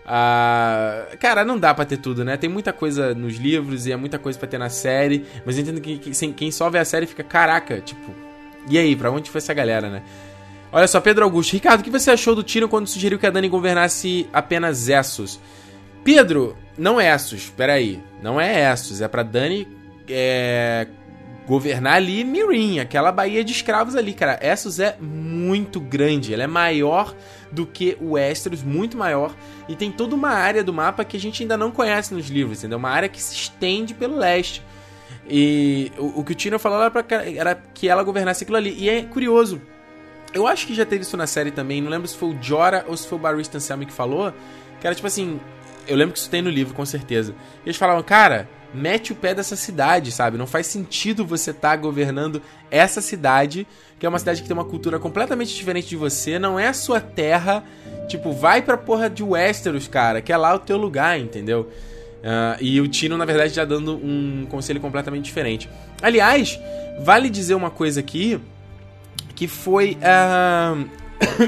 [0.03, 2.36] Uh, cara, não dá pra ter tudo, né?
[2.36, 5.63] Tem muita coisa nos livros e é muita coisa para ter na série, mas eu
[5.63, 8.13] entendo que, que quem só vê a série fica, caraca, tipo,
[8.70, 10.01] e aí, pra onde foi essa galera, né?
[10.72, 11.53] Olha só, Pedro Augusto.
[11.53, 15.39] Ricardo, o que você achou do Tyrion quando sugeriu que a Dani governasse apenas Essos?
[16.03, 18.01] Pedro, não é Essos, peraí.
[18.22, 19.68] Não é Essos, é pra Dani
[20.09, 20.88] é,
[21.47, 24.38] governar ali Mirin, aquela baía de escravos ali, cara.
[24.41, 27.15] Essos é muito grande, ela é maior
[27.51, 29.34] do que o Westeros, muito maior.
[29.70, 32.59] E tem toda uma área do mapa que a gente ainda não conhece nos livros,
[32.59, 32.78] entendeu?
[32.78, 34.61] Uma área que se estende pelo leste.
[35.30, 38.76] E o, o que o Tyrion falou era, pra, era que ela governasse aquilo ali.
[38.78, 39.61] E é curioso,
[40.38, 41.82] eu acho que já teve isso na série também.
[41.82, 44.32] Não lembro se foi o Jora ou se foi o Barry Anselmi que falou.
[44.80, 45.40] Que era tipo assim.
[45.88, 47.34] Eu lembro que isso tem no livro, com certeza.
[47.66, 50.38] E eles falavam, cara, mete o pé dessa cidade, sabe?
[50.38, 53.66] Não faz sentido você estar tá governando essa cidade,
[53.98, 56.74] que é uma cidade que tem uma cultura completamente diferente de você, não é a
[56.74, 57.64] sua terra.
[58.08, 61.70] Tipo, vai pra porra de Westeros, cara, que é lá o teu lugar, entendeu?
[62.18, 65.70] Uh, e o Tino, na verdade, já dando um conselho completamente diferente.
[66.02, 66.60] Aliás,
[67.00, 68.40] vale dizer uma coisa aqui
[69.38, 70.90] que foi uh,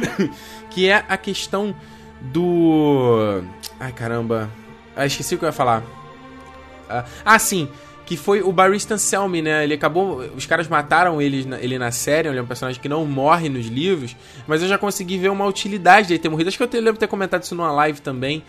[0.69, 1.75] que é a questão
[2.21, 3.41] do
[3.79, 4.49] ai caramba
[4.95, 7.67] ah, esqueci o que eu ia falar uh, ah sim
[8.05, 9.63] que foi o Barista Selmy, né?
[9.63, 10.17] Ele acabou.
[10.35, 13.67] Os caras mataram ele, ele na série, ele é um personagem que não morre nos
[13.67, 14.15] livros,
[14.47, 16.47] mas eu já consegui ver uma utilidade dele ter morrido.
[16.47, 18.41] Acho que eu te, lembro de ter comentado isso numa live também.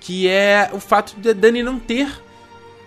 [0.00, 2.12] Que é o fato de Dani não ter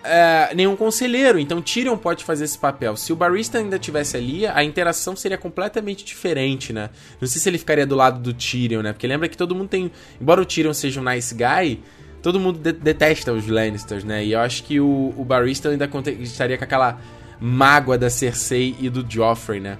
[0.04, 1.38] é, nenhum conselheiro.
[1.38, 2.96] Então Tyrion pode fazer esse papel.
[2.96, 6.90] Se o Barista ainda tivesse ali, a interação seria completamente diferente, né?
[7.20, 8.92] Não sei se ele ficaria do lado do Tyrion, né?
[8.92, 9.90] Porque lembra que todo mundo tem.
[10.20, 11.80] Embora o Tyrion seja um nice guy,
[12.22, 14.24] todo mundo de detesta os Lannisters, né?
[14.24, 15.88] E eu acho que o, o Barista ainda
[16.20, 16.98] estaria com aquela
[17.40, 19.78] mágoa da Cersei e do Joffrey, né?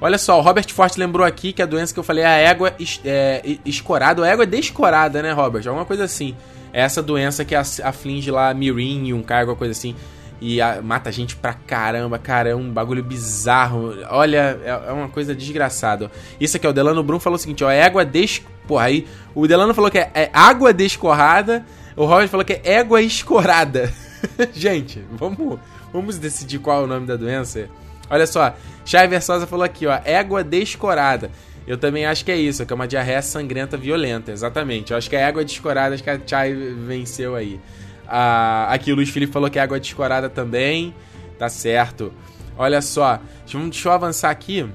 [0.00, 2.36] Olha só, o Robert Forte lembrou aqui que a doença que eu falei é a
[2.36, 5.66] égua es, é, escorada, ou a égua descorada, né, Robert?
[5.66, 6.36] Alguma coisa assim.
[6.78, 9.96] Essa doença que aflige lá Mirin, um cargo, coisa assim.
[10.40, 13.96] E a, mata gente pra caramba, cara, é um bagulho bizarro.
[14.08, 16.10] Olha, é, é, uma coisa desgraçada.
[16.40, 18.40] Isso aqui, ó, o Delano Brum falou o seguinte, ó, é água des...
[18.66, 21.64] Porra, aí o Delano falou que é, é água descorrada,
[21.96, 23.92] o Robert falou que é égua escorada.
[24.52, 25.58] gente, vamos,
[25.92, 27.68] vamos decidir qual é o nome da doença.
[28.10, 28.54] Olha só,
[28.84, 31.30] Chay Versosa falou aqui, ó, égua descorada.
[31.68, 34.90] Eu também acho que é isso, que é uma diarreia sangrenta violenta, exatamente.
[34.90, 37.60] Eu acho que é água descorada, acho que a Chai venceu aí.
[38.08, 40.94] Ah, aqui o Luiz Felipe falou que é água descorada também.
[41.38, 42.10] Tá certo.
[42.56, 44.66] Olha só, deixa eu avançar aqui.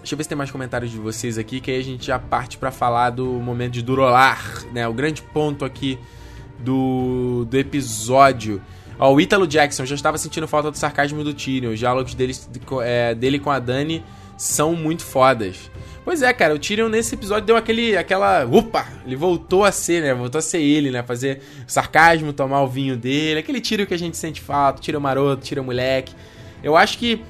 [0.00, 2.18] Deixa eu ver se tem mais comentários de vocês aqui, que aí a gente já
[2.18, 4.86] parte para falar do momento de Durolar, né?
[4.86, 5.98] O grande ponto aqui
[6.58, 8.60] do, do episódio.
[8.98, 11.72] Ó, o Ítalo Jackson já estava sentindo falta do sarcasmo do Tyrion.
[11.72, 12.36] Os diálogos dele,
[12.82, 14.04] é, dele com a Dani
[14.36, 15.70] são muito fodas.
[16.08, 20.02] Pois é, cara, o Tyrion nesse episódio deu aquele, aquela, opa, ele voltou a ser,
[20.02, 23.92] né, voltou a ser ele, né, fazer sarcasmo, tomar o vinho dele, aquele Tyrion que
[23.92, 26.14] a gente sente falta, Tyrion maroto, Tyrion moleque.
[26.62, 27.22] Eu acho que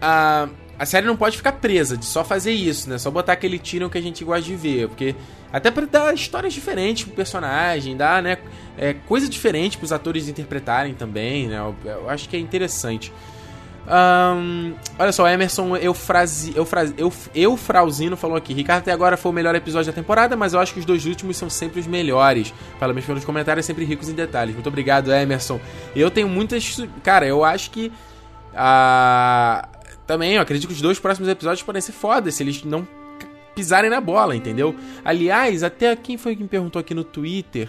[0.00, 3.60] a, a série não pode ficar presa de só fazer isso, né, só botar aquele
[3.60, 5.14] Tyrion que a gente gosta de ver, porque
[5.52, 8.38] até para dar histórias diferentes pro personagem, dar, né,
[8.76, 13.12] é, coisa diferente pros atores interpretarem também, né, eu, eu acho que é interessante.
[13.86, 17.68] Um, olha só, Emerson Eufrasi, Euf,
[18.16, 20.80] falou aqui: Ricardo até agora foi o melhor episódio da temporada, mas eu acho que
[20.80, 22.52] os dois últimos são sempre os melhores.
[22.80, 24.54] Menos pelos comentários, sempre ricos em detalhes.
[24.54, 25.60] Muito obrigado, Emerson.
[25.94, 26.82] Eu tenho muitas.
[27.02, 27.92] Cara, eu acho que.
[28.52, 29.66] Uh,
[30.06, 32.86] também, eu acredito que os dois próximos episódios podem ser fodas se eles não
[33.54, 34.74] pisarem na bola, entendeu?
[35.04, 37.68] Aliás, até quem foi que me perguntou aqui no Twitter.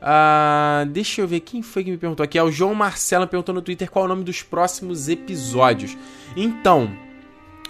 [0.00, 2.38] Uh, deixa eu ver quem foi que me perguntou aqui.
[2.38, 5.96] É o João Marcelo perguntou no Twitter qual é o nome dos próximos episódios.
[6.36, 6.90] Então,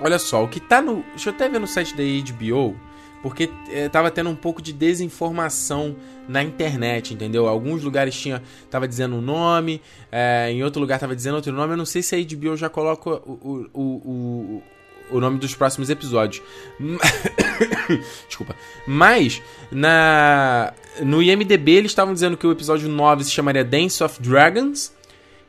[0.01, 1.03] olha só, o que tá no.
[1.11, 2.77] Deixa eu até ver no site da HBO,
[3.23, 5.97] porque é, tava tendo um pouco de desinformação
[6.29, 7.49] na internet, entendeu?
[7.49, 9.81] Alguns lugares tinha tava dizendo um nome,
[10.13, 11.73] é, em outro lugar tava dizendo outro nome.
[11.73, 14.63] Eu não sei se a HBO já coloca o, o, o,
[15.11, 16.43] o nome dos próximos episódios.
[18.29, 18.55] Desculpa.
[18.87, 24.21] Mas, na no IMDB eles estavam dizendo que o episódio 9 se chamaria Dance of
[24.21, 24.93] Dragons,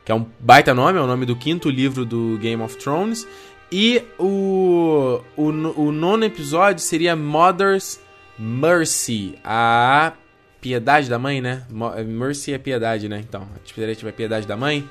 [0.05, 3.27] que é um baita nome, é o nome do quinto livro do Game of Thrones.
[3.71, 7.99] E o, o, o nono episódio seria Mother's
[8.37, 10.13] Mercy, a
[10.61, 11.63] piedade da mãe, né?
[12.05, 13.23] Mercy é piedade, né?
[13.27, 14.89] Então, a expectativa é piedade da mãe.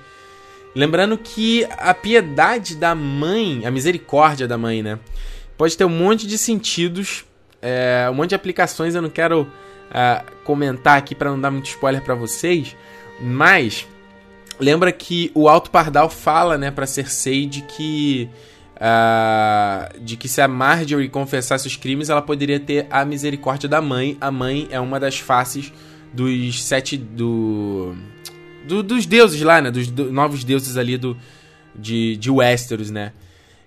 [0.74, 4.98] Lembrando que a piedade da mãe, a misericórdia da mãe, né?
[5.56, 7.24] Pode ter um monte de sentidos,
[7.60, 8.94] é, um monte de aplicações.
[8.94, 12.76] Eu não quero uh, comentar aqui para não dar muito spoiler para vocês,
[13.20, 13.86] mas
[14.60, 18.28] lembra que o Alto Pardal fala, né, para Cersei de que
[18.76, 23.80] uh, de que se a Marjorie confessasse os crimes, ela poderia ter a misericórdia da
[23.80, 24.16] mãe.
[24.20, 25.72] A mãe é uma das faces
[26.12, 27.94] dos sete do
[28.68, 29.70] do, dos deuses lá, né?
[29.70, 31.16] Dos do, novos deuses ali do,
[31.74, 33.12] de, de Westeros, né?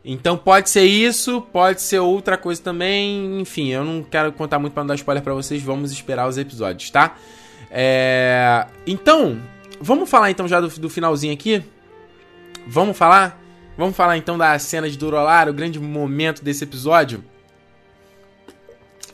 [0.03, 3.39] Então pode ser isso, pode ser outra coisa também.
[3.39, 5.61] Enfim, eu não quero contar muito para não dar spoiler para vocês.
[5.61, 7.15] Vamos esperar os episódios, tá?
[7.69, 8.65] É...
[8.87, 9.39] Então,
[9.79, 11.63] vamos falar então já do, do finalzinho aqui?
[12.67, 13.39] Vamos falar?
[13.77, 17.23] Vamos falar então da cena de Durolar, o grande momento desse episódio?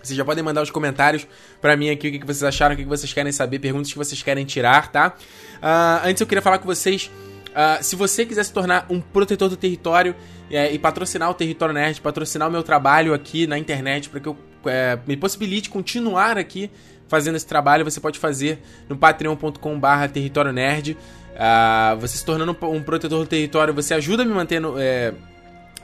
[0.08, 1.28] Vocês já podem mandar os comentários
[1.62, 4.24] para mim aqui o que, vocês acharam, o que, vocês querem saber, perguntas que vocês
[4.24, 5.14] querem tirar, tá?
[5.58, 7.12] Uh, antes eu queria falar com vocês.
[7.48, 10.16] Uh, se você quiser se tornar um protetor do território
[10.50, 14.28] é, e patrocinar o Território Nerd, patrocinar o meu trabalho aqui na internet, para que
[14.28, 16.72] eu é, me possibilite continuar aqui
[17.08, 20.98] fazendo esse trabalho, você pode fazer no patreon.com/barra território nerd.
[21.38, 25.14] Uh, você se tornando um protetor do território, você ajuda a me manter no, é,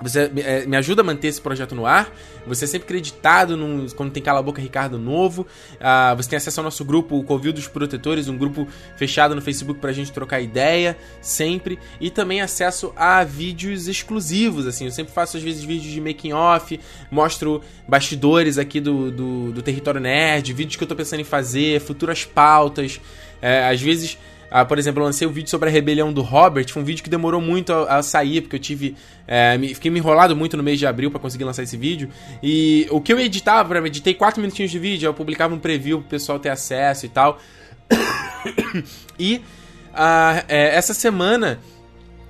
[0.04, 2.14] você é, me ajuda a manter esse projeto no ar.
[2.46, 5.48] Você é sempre acreditado num, quando tem Cala a Boca Ricardo novo.
[5.76, 9.42] Uh, você tem acesso ao nosso grupo, o Covil dos Protetores, um grupo fechado no
[9.42, 11.80] Facebook pra gente trocar ideia, sempre.
[12.02, 14.86] E também acesso a vídeos exclusivos, assim.
[14.86, 16.78] Eu sempre faço, às vezes, vídeos de making off,
[17.10, 21.80] mostro bastidores aqui do, do, do Território Nerd, vídeos que eu tô pensando em fazer,
[21.80, 23.00] futuras pautas.
[23.42, 24.18] É, às vezes
[24.56, 26.86] ah, por exemplo, eu lancei o um vídeo sobre a rebelião do Robert, foi um
[26.86, 28.96] vídeo que demorou muito a, a sair, porque eu tive.
[29.26, 32.08] É, me, fiquei me enrolado muito no mês de abril para conseguir lançar esse vídeo.
[32.44, 36.02] E o que eu editava, eu editei 4 minutinhos de vídeo, eu publicava um preview
[36.02, 37.40] pro pessoal ter acesso e tal.
[39.18, 41.60] e uh, é, essa semana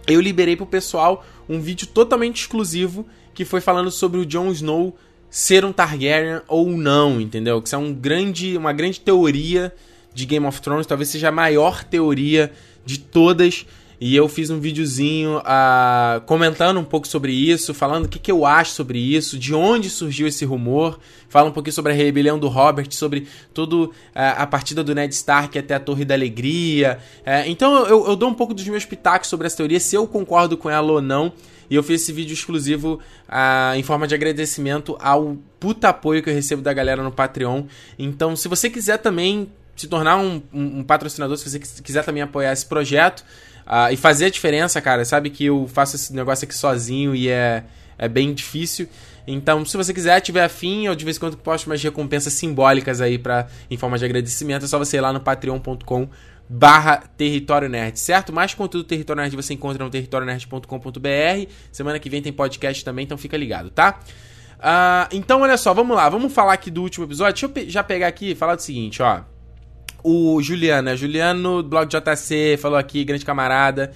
[0.07, 4.95] eu liberei pro pessoal um vídeo totalmente exclusivo que foi falando sobre o Jon Snow
[5.29, 7.61] ser um Targaryen ou não, entendeu?
[7.61, 9.73] Que isso é um grande, uma grande teoria
[10.13, 12.51] de Game of Thrones, talvez seja a maior teoria
[12.85, 13.65] de todas.
[14.05, 18.29] E eu fiz um videozinho uh, comentando um pouco sobre isso, falando o que, que
[18.29, 20.99] eu acho sobre isso, de onde surgiu esse rumor,
[21.29, 25.13] fala um pouquinho sobre a rebelião do Robert, sobre toda uh, a partida do Ned
[25.13, 26.99] Stark até a Torre da Alegria.
[27.21, 30.05] Uh, então eu, eu, dou um pouco dos meus pitacos sobre essa teoria, se eu
[30.05, 31.31] concordo com ela ou não.
[31.69, 32.99] E eu fiz esse vídeo exclusivo
[33.29, 37.63] uh, em forma de agradecimento ao puta apoio que eu recebo da galera no Patreon.
[37.97, 42.21] Então, se você quiser também se tornar um, um, um, patrocinador, se você quiser também
[42.21, 43.21] apoiar esse projeto
[43.65, 45.03] uh, e fazer a diferença, cara.
[45.03, 47.63] Sabe que eu faço esse negócio aqui sozinho e é,
[47.97, 48.87] é bem difícil.
[49.25, 52.99] Então, se você quiser, tiver afim, eu de vez em quando posto umas recompensas simbólicas
[53.01, 56.09] aí para em forma de agradecimento, é só você ir lá no patreon.com
[56.49, 58.33] barra Território Nerd, certo?
[58.33, 61.49] Mais conteúdo do Território Nerd você encontra no territorionerd.com.br.
[61.71, 63.99] Semana que vem tem podcast também, então fica ligado, tá?
[64.59, 67.47] Uh, então, olha só, vamos lá, vamos falar aqui do último episódio.
[67.47, 69.32] Deixa eu já pegar aqui e falar do seguinte, ó
[70.03, 70.97] o Juliano, né?
[70.97, 73.91] Juliano do blog JC, falou aqui, grande camarada.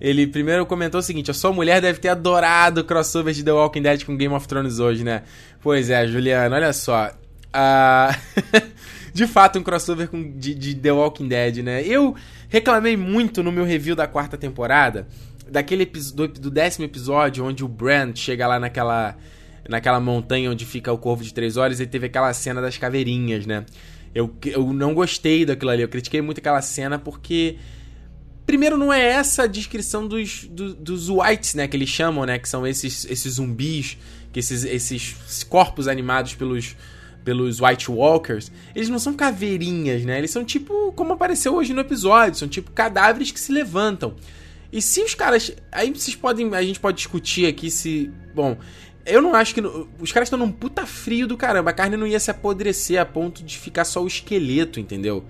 [0.00, 3.52] Ele primeiro comentou o seguinte: a sua mulher deve ter adorado o crossover de The
[3.52, 5.22] Walking Dead com Game of Thrones hoje, né?
[5.60, 7.10] Pois é, Juliano, olha só.
[7.54, 8.70] Uh...
[9.12, 11.82] de fato, um crossover com, de, de, The Walking Dead, né?
[11.84, 12.14] Eu
[12.48, 15.06] reclamei muito no meu review da quarta temporada,
[15.48, 15.84] daquele
[16.14, 19.16] do, do décimo episódio, onde o Brand chega lá naquela,
[19.68, 23.46] naquela montanha onde fica o Corvo de Três Olhos e teve aquela cena das caveirinhas,
[23.46, 23.64] né?
[24.14, 25.82] Eu, eu não gostei daquilo ali.
[25.82, 27.56] Eu critiquei muito aquela cena porque.
[28.46, 31.68] Primeiro, não é essa a descrição dos, do, dos whites, né?
[31.68, 32.38] Que eles chamam, né?
[32.38, 33.96] Que são esses, esses zumbis,
[34.32, 36.74] que esses, esses corpos animados pelos,
[37.24, 38.50] pelos White Walkers.
[38.74, 40.18] Eles não são caveirinhas, né?
[40.18, 44.16] Eles são tipo, como apareceu hoje no episódio, são tipo cadáveres que se levantam.
[44.72, 45.52] E se os caras.
[45.72, 46.52] Aí vocês podem.
[46.54, 48.10] A gente pode discutir aqui se.
[48.34, 48.56] Bom,
[49.10, 49.60] eu não acho que.
[50.00, 51.70] Os caras estão num puta frio do caramba.
[51.70, 55.24] A carne não ia se apodrecer a ponto de ficar só o esqueleto, entendeu?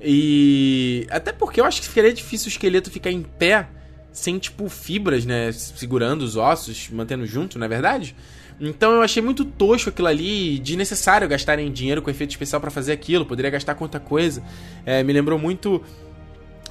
[0.00, 1.06] E.
[1.10, 3.68] Até porque eu acho que ficaria difícil o esqueleto ficar em pé
[4.12, 5.50] sem, tipo, fibras, né?
[5.52, 8.14] Segurando os ossos, mantendo junto, não é verdade?
[8.60, 12.92] Então eu achei muito tosco aquilo ali, desnecessário gastarem dinheiro com efeito especial para fazer
[12.92, 13.26] aquilo.
[13.26, 14.42] Poderia gastar outra coisa.
[14.86, 15.82] É, me lembrou muito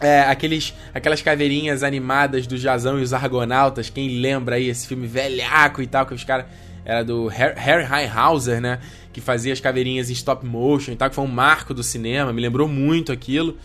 [0.02, 5.08] é, aqueles, aquelas caveirinhas animadas do Jazão e os Argonautas, quem lembra aí esse filme
[5.08, 6.46] velhaco e tal, que os caras.
[6.84, 8.80] Era do Harry Highhauser, né?
[9.14, 12.34] Que fazia as caveirinhas em stop motion e tal, que foi um marco do cinema,
[12.34, 13.56] me lembrou muito aquilo.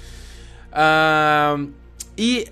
[0.70, 1.72] Uh,
[2.18, 2.46] e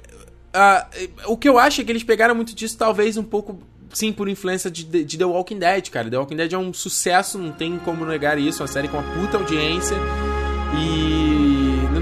[0.56, 3.60] uh, o que eu acho é que eles pegaram muito disso, talvez um pouco
[3.92, 6.10] sim por influência de, de, The Walking Dead, cara.
[6.10, 8.62] The Walking Dead é um sucesso, não tem como negar isso.
[8.62, 9.96] Uma série com uma puta audiência.
[10.76, 11.23] E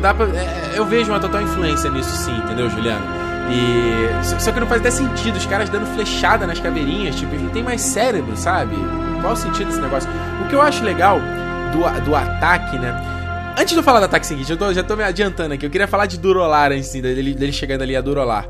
[0.03, 0.27] dá pra.
[0.27, 3.05] É, eu vejo uma total influência nisso, sim, entendeu, Juliano?
[3.51, 4.25] E.
[4.41, 7.81] Só que não faz até sentido, os caras dando flechada nas caveirinhas, tipo, tem mais
[7.81, 8.77] cérebro, sabe?
[9.21, 10.11] Qual o sentido desse negócio?
[10.45, 11.21] O que eu acho legal
[11.73, 12.95] do, do ataque, né?
[13.57, 15.65] Antes de eu falar do ataque seguinte, eu tô, já tô me adiantando aqui.
[15.65, 18.47] Eu queria falar de Durolar antes dele, dele chegando ali a Durolar.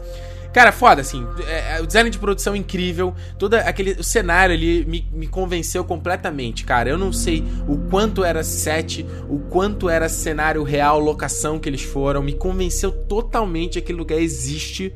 [0.53, 1.27] Cara, foda, assim.
[1.47, 3.15] É, é, o design de produção é incrível.
[3.39, 6.91] Todo aquele o cenário ali me, me convenceu completamente, cara.
[6.91, 11.83] Eu não sei o quanto era set, o quanto era cenário real, locação que eles
[11.83, 12.23] foram.
[12.23, 14.95] Me convenceu totalmente aquele lugar existe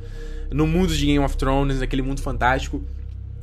[0.50, 2.82] no mundo de Game of Thrones, naquele mundo fantástico.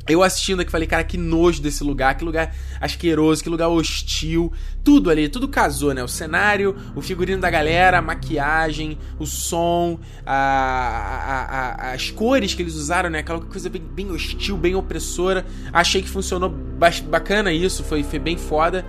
[0.08, 4.52] Eu assistindo aqui falei, cara, que nojo desse lugar, que lugar asqueroso, que lugar hostil.
[4.84, 6.04] Tudo ali, tudo casou, né?
[6.04, 12.54] O cenário, o figurino da galera, a maquiagem, o som, a, a, a, as cores
[12.54, 13.20] que eles usaram, né?
[13.20, 15.46] Aquela coisa bem, bem hostil, bem opressora.
[15.72, 18.86] Achei que funcionou bacana isso, foi, foi bem foda.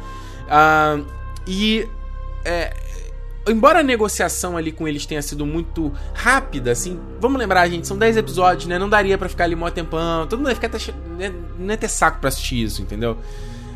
[0.47, 1.07] Uh,
[1.47, 1.87] e
[2.45, 2.75] é,
[3.49, 7.97] embora a negociação ali com eles tenha sido muito rápida, assim, vamos lembrar, gente, são
[7.97, 8.79] 10 episódios, né?
[8.79, 10.79] Não daria para ficar ali mó tempão, todo mundo ia ficar até,
[11.19, 13.19] né, não ia ter saco pra assistir isso, entendeu?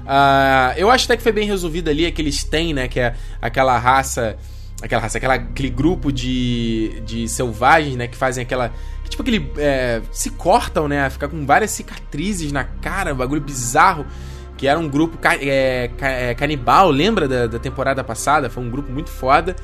[0.09, 2.89] Uh, eu acho até que foi bem resolvido ali aqueles têm, né?
[2.89, 4.39] Que é aquela raça.
[4.81, 8.09] Aquela raça, aquela, aquele grupo de, de selvagens, né?
[8.09, 8.73] Que fazem aquela.
[9.07, 9.53] Tipo aquele.
[9.59, 11.11] É, se cortam, né?
[11.11, 14.07] Ficar com várias cicatrizes na cara, um bagulho bizarro
[14.59, 18.51] que era um grupo ca é, ca é, canibal, lembra da, da, temporada passada?
[18.51, 19.55] Foi um grupo muito foda.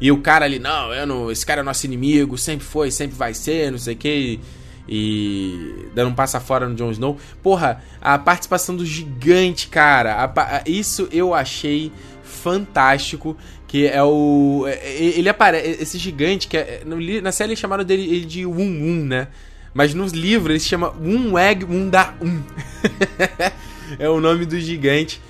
[0.00, 3.14] E o cara ali, não, eu não, esse cara é nosso inimigo, sempre foi, sempre
[3.14, 4.40] vai ser, não sei o que.
[4.88, 7.18] E dando um passa fora no Jon Snow.
[7.42, 10.14] Porra, a participação do gigante, cara.
[10.14, 11.92] A, a, isso eu achei
[12.24, 13.36] fantástico.
[13.66, 14.64] Que é o.
[14.66, 15.82] É, é, ele aparece.
[15.82, 16.82] Esse gigante, que é,
[17.22, 19.28] na série eles chamaram dele de Wum Wum, né?
[19.74, 22.42] Mas nos livros ele se chama Wum Egg Wum Da Um.
[23.98, 25.20] é o nome do gigante.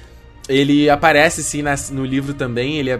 [0.48, 2.90] Ele aparece sim na, no livro também, ele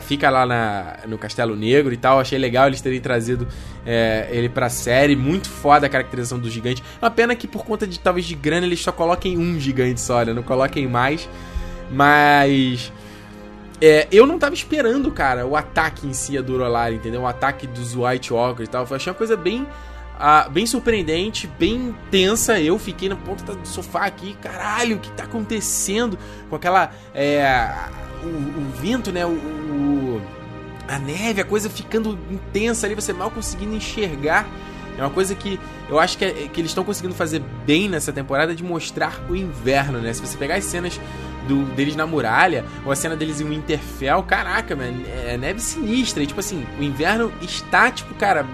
[0.00, 2.18] fica lá na, no Castelo Negro e tal.
[2.18, 3.46] Achei legal eles terem trazido
[3.84, 5.14] é, ele pra série.
[5.14, 6.82] Muito foda a caracterização do gigante.
[7.02, 10.24] Uma pena que por conta de talvez de grana eles só coloquem um gigante só,
[10.24, 10.32] né?
[10.32, 11.28] Não coloquem mais.
[11.90, 12.90] Mas.
[13.82, 17.22] É, eu não tava esperando, cara, o ataque em si a Durolar, entendeu?
[17.22, 18.86] O ataque dos White Walkers e tal.
[18.88, 19.66] Eu achei uma coisa bem
[20.18, 22.60] ah, bem surpreendente, bem tensa.
[22.60, 26.18] Eu fiquei na ponta do sofá aqui, caralho, o que tá acontecendo?
[26.48, 26.92] Com aquela.
[27.14, 27.72] É,
[28.22, 29.26] o, o, vento, né?
[29.26, 30.22] O, o,
[30.86, 34.46] a neve, a coisa ficando intensa ali, você mal conseguindo enxergar.
[34.96, 35.58] É uma coisa que
[35.88, 39.34] eu acho que, é, que eles estão conseguindo fazer bem nessa temporada de mostrar o
[39.34, 40.12] inverno, né?
[40.12, 41.00] Se você pegar as cenas
[41.48, 46.22] do, deles na muralha, ou a cena deles em Winterfell, caraca, mano, é neve sinistra.
[46.22, 48.46] E, tipo assim, o inverno está, tipo, cara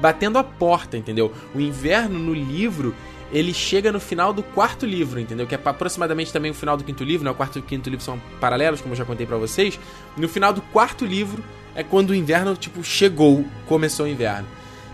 [0.00, 1.32] batendo a porta, entendeu?
[1.54, 2.94] O inverno no livro
[3.32, 5.46] ele chega no final do quarto livro, entendeu?
[5.46, 7.30] Que é aproximadamente também o final do quinto livro, né?
[7.30, 9.78] O quarto e o quinto livro são paralelos, como eu já contei para vocês.
[10.16, 11.42] No final do quarto livro
[11.74, 14.46] é quando o inverno, tipo, chegou, começou o inverno.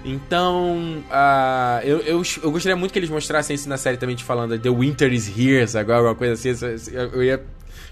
[0.05, 4.25] Então, uh, eu, eu, eu, gostaria muito que eles mostrassem isso na série também, te
[4.25, 6.91] falando The Winter is Here, agora alguma coisa assim.
[6.93, 7.43] Eu ia.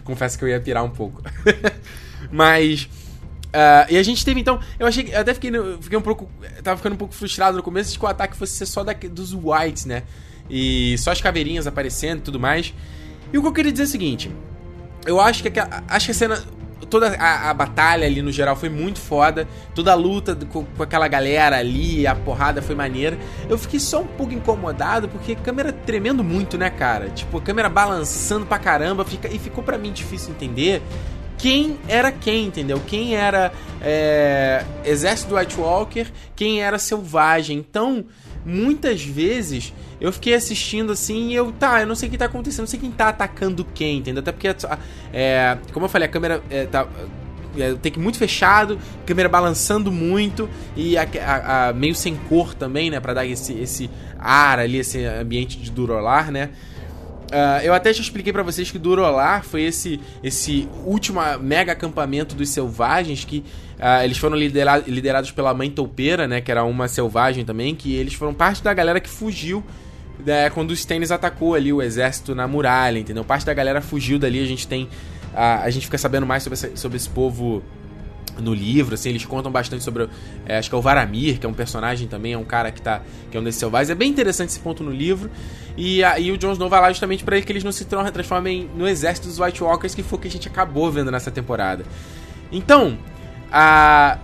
[0.02, 1.22] Confesso que eu ia pirar um pouco.
[2.32, 2.88] Mas.
[3.51, 4.61] Uh, e a gente teve então.
[4.78, 5.11] Eu achei.
[5.12, 6.30] Eu até fiquei, fiquei um pouco.
[6.62, 8.92] Tava ficando um pouco frustrado no começo de que o ataque fosse ser só da,
[8.92, 10.05] dos Whites, né?
[10.48, 12.72] E só as caveirinhas aparecendo e tudo mais.
[13.32, 14.30] E o que eu queria dizer é o seguinte.
[15.05, 16.44] Eu acho que aquela, acho que a cena.
[16.88, 19.46] Toda a, a, batalha ali no geral foi muito foda.
[19.74, 23.18] Toda a luta com, com, aquela galera ali, a porrada foi maneira.
[23.48, 27.11] Eu fiquei só um pouco incomodado porque a câmera tremendo muito, né, cara?
[27.11, 29.05] Tipo, a câmera balançando pra caramba.
[29.05, 30.82] Fica, e ficou para mim difícil entender
[31.41, 32.80] quem era quem, entendeu?
[32.86, 37.59] Quem era é, exército do White Walker, quem era selvagem.
[37.59, 38.05] Então,
[38.45, 42.26] muitas vezes eu fiquei assistindo assim e eu, tá, eu não sei o que tá
[42.26, 44.20] acontecendo, não sei quem tá atacando quem, entendeu?
[44.20, 44.49] Até porque,
[45.12, 46.86] é, como eu falei, a câmera é, tá.
[47.59, 52.55] É, tem que muito fechado, câmera balançando muito e a, a, a, meio sem cor
[52.55, 53.01] também, né?
[53.01, 56.51] Pra dar esse, esse ar ali, esse ambiente de durolar, né?
[57.31, 62.35] Uh, eu até já expliquei para vocês que Durolar foi esse, esse último mega acampamento
[62.35, 63.45] dos selvagens que
[63.78, 66.41] uh, eles foram lidera liderados pela mãe toupeira, né?
[66.41, 69.64] Que era uma selvagem também, que eles foram parte da galera que fugiu
[70.26, 73.24] né, quando o Stannis atacou ali o exército na muralha, entendeu?
[73.24, 74.85] Parte da galera fugiu dali, a gente tem.
[74.85, 77.62] Uh, a gente fica sabendo mais sobre, essa, sobre esse povo
[78.41, 80.09] no livro, assim, eles contam bastante sobre,
[80.47, 82.80] é, acho que é o Varamir, que é um personagem também, é um cara que
[82.80, 85.30] tá, que é um desses selvagens, é bem interessante esse ponto no livro,
[85.76, 88.88] e aí o Jon Snow vai lá justamente para que eles não se transformem no
[88.88, 91.84] exército dos White Walkers, que foi o que a gente acabou vendo nessa temporada.
[92.51, 92.99] Então,
[93.53, 94.18] a...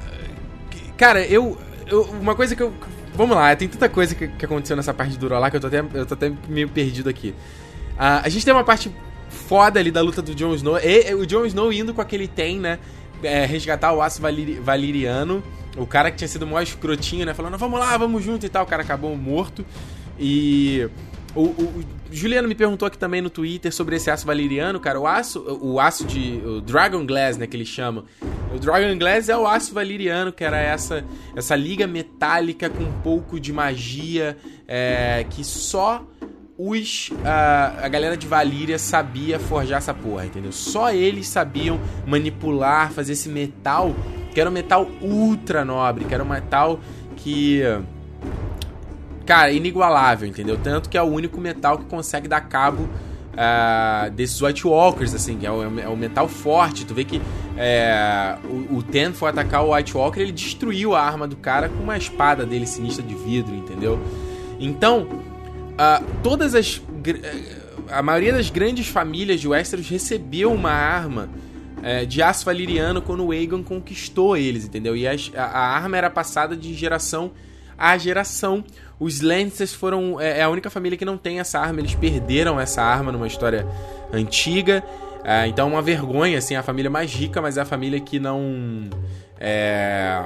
[0.97, 2.73] Cara, eu, eu uma coisa que eu
[3.17, 5.67] vamos lá, tem tanta coisa que, que aconteceu nessa parte do lá que eu tô
[5.67, 7.31] até, eu tô até meio perdido aqui.
[7.95, 8.95] Uh, a gente tem uma parte
[9.31, 10.79] foda ali da luta do Jon Snow.
[10.79, 12.79] E, o Jon Snow indo com aquele tem, né?
[13.23, 15.43] É, resgatar o aço valir, valiriano.
[15.77, 17.35] O cara que tinha sido o maior escrotinho, né?
[17.35, 18.64] Falando, vamos lá, vamos junto e tal.
[18.64, 19.64] O cara acabou morto.
[20.19, 20.89] E.
[21.35, 24.99] O, o, o, Juliano me perguntou aqui também no Twitter sobre esse aço valeriano, cara.
[24.99, 26.41] O aço, o aço de.
[26.45, 27.47] O Dragon Glass, né?
[27.47, 28.05] Que eles chamam.
[28.55, 31.05] O Dragon Glass é o aço valeriano, que era essa,
[31.35, 34.37] essa liga metálica com um pouco de magia
[34.67, 36.03] é, que só
[36.59, 40.53] os a, a galera de Valíria sabia forjar essa porra, entendeu?
[40.53, 43.95] Só eles sabiam manipular, fazer esse metal,
[44.33, 46.81] que era um metal ultra nobre, que era um metal
[47.17, 47.63] que
[49.27, 50.57] cara, inigualável, entendeu?
[50.57, 55.41] Tanto que é o único metal que consegue dar cabo uh, desses White Walkers, assim,
[55.43, 56.87] é o, é metal forte.
[56.87, 57.21] Tu vê que
[57.57, 61.69] é, o, o Ten foi atacar o White Walker, ele destruiu a arma do cara
[61.69, 63.99] com uma espada dele sinistra de vidro, entendeu?
[64.59, 65.09] Então,
[65.77, 66.81] uh, todas as.
[67.89, 71.31] A maioria das grandes famílias de Westeros recebeu uma arma
[71.83, 74.97] é, de aço valiriano quando o Aegon conquistou eles, entendeu?
[74.97, 77.31] E a, a, arma era passada de geração
[77.79, 78.64] a geração.
[78.99, 80.20] Os Lancers foram.
[80.20, 81.81] É, é, a única família que não tem essa arma.
[81.81, 83.66] Eles perderam essa arma numa história
[84.12, 84.83] antiga.
[85.22, 88.18] É, então é uma vergonha, assim, a família mais rica, mas é a família que
[88.18, 88.89] não.
[89.39, 90.22] É,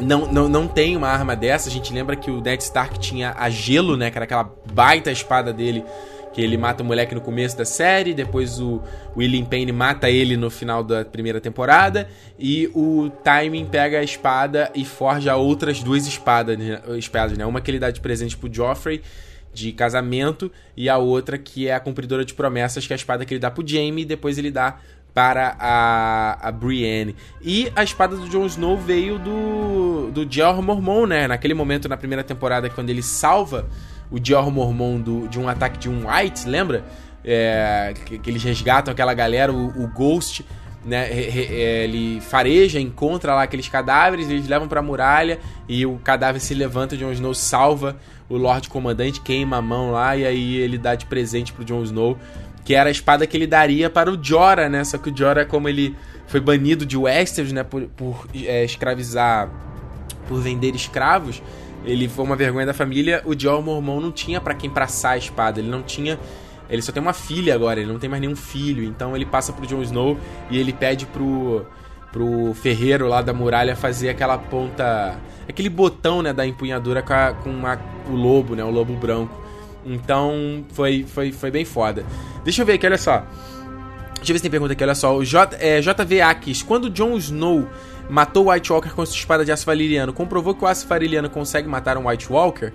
[0.00, 1.68] não, não, não tem uma arma dessa.
[1.68, 4.10] A gente lembra que o Ned Stark tinha a gelo, né?
[4.10, 5.84] Que era aquela baita espada dele
[6.32, 8.80] que ele mata o moleque no começo da série, depois o
[9.16, 14.70] William Payne mata ele no final da primeira temporada, e o Timing pega a espada
[14.74, 16.80] e forja outras duas espadas, né?
[16.96, 17.44] espadas né?
[17.44, 19.02] Uma que ele dá de presente pro Joffrey,
[19.52, 23.24] de casamento, e a outra que é a cumpridora de promessas, que é a espada
[23.26, 24.78] que ele dá pro Jaime, e depois ele dá
[25.14, 27.14] para a, a Brienne.
[27.40, 31.28] E a espada do Jon Snow veio do, do Jorah Mormont, né?
[31.28, 33.68] Naquele momento, na primeira temporada, quando ele salva
[34.10, 36.84] o Dior Mormon do, de um ataque de um White, lembra?
[37.24, 40.44] É, que, que, eles resgatam aquela galera, o, o Ghost,
[40.84, 41.08] né?
[41.10, 45.38] É, ele fareja, encontra lá aqueles cadáveres, eles levam pra muralha
[45.68, 47.96] e o cadáver se levanta, o Jon Snow salva
[48.28, 51.82] o Lorde Comandante, queima a mão lá e aí ele dá de presente pro Jon
[51.82, 52.18] Snow,
[52.64, 54.84] que era a espada que ele daria para o Jorah, né?
[54.84, 55.96] Só que o Jorah, como ele
[56.26, 57.64] foi banido de Westeros, né?
[57.64, 59.50] Por, por é, escravizar,
[60.28, 61.42] por vender escravos,
[61.84, 63.22] ele foi uma vergonha da família.
[63.24, 65.60] O Joel Mormon não tinha para quem passar a espada.
[65.60, 66.18] Ele não tinha.
[66.70, 68.84] Ele só tem uma filha agora, ele não tem mais nenhum filho.
[68.84, 70.16] Então ele passa pro Jon Snow
[70.50, 71.66] e ele pede pro,
[72.10, 75.18] pro ferreiro lá da muralha fazer aquela ponta.
[75.48, 77.76] Aquele botão, né, da empunhadura com, a, com a,
[78.08, 78.62] o lobo, né?
[78.62, 79.42] O lobo branco.
[79.84, 82.04] Então foi, foi, foi bem foda.
[82.44, 83.26] Deixa eu ver aqui, olha só.
[84.16, 85.16] Deixa eu ver se tem pergunta aqui, olha só.
[85.16, 86.20] O J, é, JV
[86.66, 87.68] quando Jon Snow
[88.08, 91.28] matou o White Walker com sua espada de aço valeriano, comprovou que o aço valeriano
[91.28, 92.72] consegue matar um White Walker?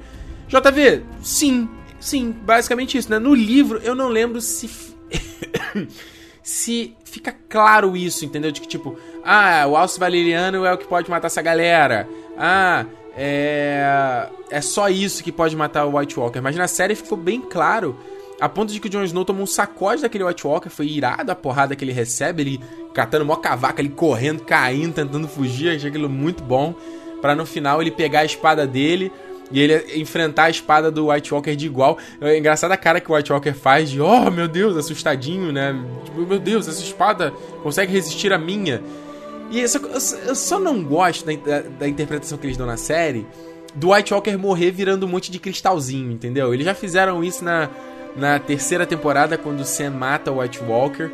[0.48, 3.20] JV, sim, sim, basicamente isso, né?
[3.20, 4.70] No livro eu não lembro se
[6.44, 8.52] se fica claro isso, entendeu?
[8.52, 12.08] De que tipo, ah, o aço valeriano é o que pode matar essa galera.
[12.38, 12.86] Ah,
[13.18, 17.42] é é só isso que pode matar o White Walker, mas na série ficou bem
[17.42, 17.98] claro
[18.40, 21.32] a ponto de que o Jon Snow tomou um sacode daquele White Walker, foi irado
[21.32, 22.62] a porrada que ele recebe, ele
[22.94, 26.76] catando mó cavaca, ele correndo, caindo, tentando fugir, achei aquilo muito bom.
[27.22, 29.12] para no final ele pegar a espada dele
[29.52, 31.98] e ele enfrentar a espada do White Walker de igual.
[32.22, 35.76] É engraçada a cara que o White Walker faz de, oh meu Deus, assustadinho, né?
[36.06, 38.84] Tipo, meu Deus, essa espada consegue resistir a minha.
[39.50, 42.78] E eu só, eu só não gosto da, da, da interpretação que eles dão na
[42.78, 43.26] série
[43.74, 46.54] do White Walker morrer virando um monte de cristalzinho, entendeu?
[46.54, 47.70] Eles já fizeram isso na
[48.18, 51.12] na terceira temporada, quando o Sam mata o White Walker.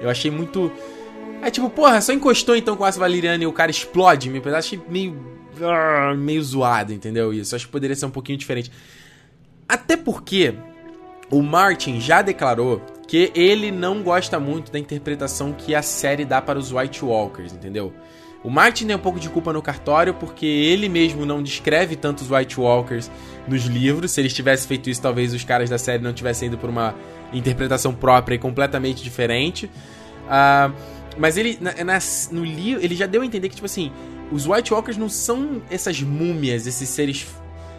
[0.00, 0.72] Eu achei muito.
[1.42, 4.30] É tipo, porra, só encostou então com o Aço Valeriano e o cara explode.
[4.30, 5.36] Me achei meio.
[5.62, 7.32] Ah, meio zoado, entendeu?
[7.32, 7.54] Isso.
[7.54, 8.72] Acho que poderia ser um pouquinho diferente.
[9.68, 10.54] Até porque
[11.30, 16.42] o Martin já declarou que ele não gosta muito da interpretação que a série dá
[16.42, 17.92] para os White Walkers, entendeu?
[18.42, 22.30] O Martin tem um pouco de culpa no cartório porque ele mesmo não descreve tantos
[22.30, 23.10] White Walkers
[23.48, 24.12] nos livros.
[24.12, 26.94] Se eles tivessem feito isso, talvez os caras da série não tivessem ido por uma
[27.32, 29.66] interpretação própria e completamente diferente.
[30.26, 30.72] Uh,
[31.18, 31.98] mas ele, na, na,
[32.30, 33.90] no livro, ele já deu a entender que, tipo assim,
[34.30, 37.26] os White Walkers não são essas múmias, esses seres.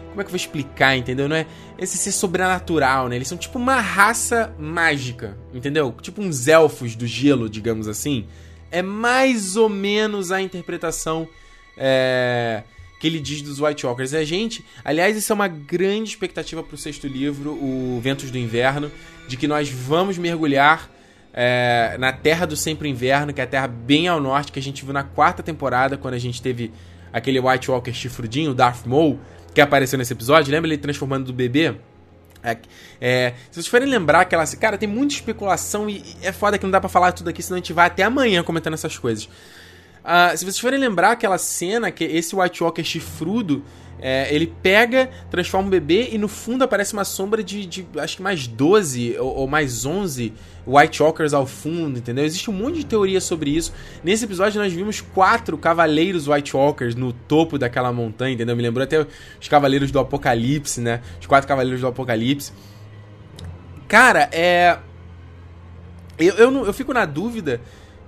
[0.08, 1.28] Como é que eu vou explicar, entendeu?
[1.28, 1.46] Não é
[1.78, 3.16] esse ser sobrenatural, né?
[3.16, 5.94] Eles são tipo uma raça mágica, entendeu?
[6.00, 8.26] Tipo uns elfos do gelo, digamos assim
[8.70, 11.28] é mais ou menos a interpretação
[11.76, 12.62] é,
[13.00, 14.14] que ele diz dos White Walkers.
[14.14, 18.38] A gente, aliás, isso é uma grande expectativa para o sexto livro, o Ventos do
[18.38, 18.90] Inverno,
[19.26, 20.90] de que nós vamos mergulhar
[21.32, 24.62] é, na Terra do Sempre Inverno, que é a terra bem ao norte, que a
[24.62, 26.72] gente viu na quarta temporada, quando a gente teve
[27.12, 29.18] aquele White Walker chifrudinho, o Darth Maul.
[29.54, 31.74] Que apareceu nesse episódio, lembra ele transformando do bebê?
[32.42, 32.56] É,
[33.00, 34.46] é, se vocês forem lembrar aquela.
[34.56, 37.56] Cara, tem muita especulação e é foda que não dá pra falar tudo aqui, senão
[37.56, 39.24] a gente vai até amanhã comentando essas coisas.
[39.24, 43.64] Uh, se vocês forem lembrar aquela cena que esse White Walker chifrudo
[44.00, 48.16] é, ele pega, transforma um bebê e no fundo aparece uma sombra de, de acho
[48.16, 50.32] que mais 12 ou, ou, mais 11
[50.66, 52.24] White Walkers ao fundo, entendeu?
[52.24, 53.72] Existe um monte de teoria sobre isso.
[54.04, 58.54] Nesse episódio nós vimos quatro cavaleiros White Walkers no topo daquela montanha, entendeu?
[58.54, 59.04] Me lembrou até
[59.40, 61.00] os cavaleiros do Apocalipse, né?
[61.20, 62.52] Os quatro cavaleiros do Apocalipse.
[63.88, 64.78] Cara, é.
[66.18, 67.60] Eu, eu, eu fico na dúvida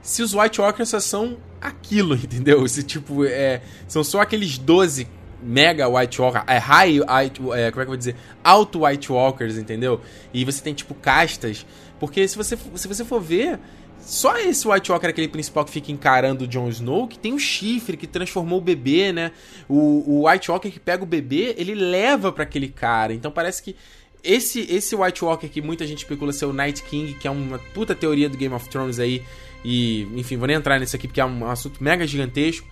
[0.02, 2.66] se os White Walkers só são aquilo, entendeu?
[2.68, 5.08] Se, tipo, é, são só aqueles 12
[5.42, 9.56] mega White Walker, é high, é, como é que eu vou dizer, alto White Walkers,
[9.56, 10.00] entendeu?
[10.32, 11.66] E você tem tipo castas,
[11.98, 13.58] porque se você, se você for ver,
[14.00, 17.36] só esse White Walker, aquele principal que fica encarando o Jon Snow, que tem o
[17.36, 19.32] um chifre, que transformou o bebê, né?
[19.68, 23.12] O, o White Walker que pega o bebê, ele leva para aquele cara.
[23.12, 23.76] Então parece que
[24.22, 27.58] esse esse White Walker que muita gente especula ser o Night King, que é uma
[27.58, 29.22] puta teoria do Game of Thrones aí,
[29.64, 32.66] e enfim, vou nem entrar nisso aqui porque é um assunto mega gigantesco.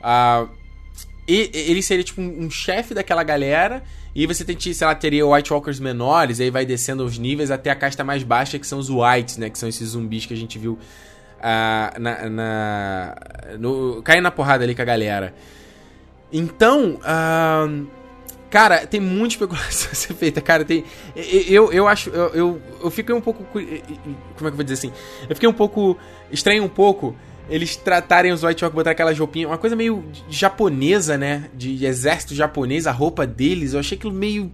[0.00, 0.48] Uh,
[1.26, 3.82] e, ele seria tipo um, um chefe daquela galera.
[4.14, 7.70] E você tem, sei lá, teria White Walkers menores, aí vai descendo os níveis até
[7.70, 9.48] a casta mais baixa, que são os Whites, né?
[9.48, 13.16] Que são esses zumbis que a gente viu uh, na, na,
[13.58, 15.32] no, caindo na porrada ali com a galera.
[16.32, 16.98] Então,
[18.50, 20.64] cara, tem muita especulação a ser feita, cara.
[20.64, 23.44] Tem, eu, eu acho, eu, eu, eu fiquei um pouco.
[23.44, 24.92] Como é que eu vou dizer assim?
[25.28, 25.96] Eu fiquei um pouco.
[26.32, 27.16] Estranho um pouco
[27.50, 31.50] eles tratarem os White Walkers, botar aquelas roupinhas, uma coisa meio japonesa, né?
[31.54, 34.52] De exército japonês, a roupa deles, eu achei aquilo meio.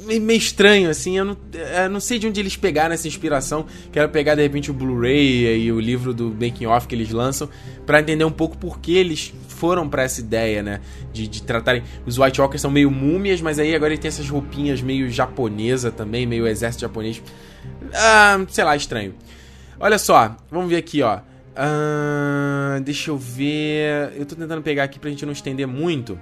[0.00, 1.18] meio estranho, assim.
[1.18, 3.66] Eu não, eu não sei de onde eles pegaram essa inspiração.
[3.92, 7.48] Quero pegar de repente o Blu-ray e o livro do Making Off que eles lançam,
[7.84, 10.80] para entender um pouco por que eles foram para essa ideia, né?
[11.12, 11.82] De, de tratarem.
[12.06, 15.90] Os White Walkers são meio múmias, mas aí agora ele tem essas roupinhas meio japonesa
[15.90, 17.22] também, meio exército japonês.
[17.92, 19.14] Ah, sei lá, estranho.
[19.78, 21.20] Olha só, vamos ver aqui, ó.
[21.58, 24.12] Uh, deixa eu ver.
[24.16, 26.20] Eu tô tentando pegar aqui pra gente não estender muito.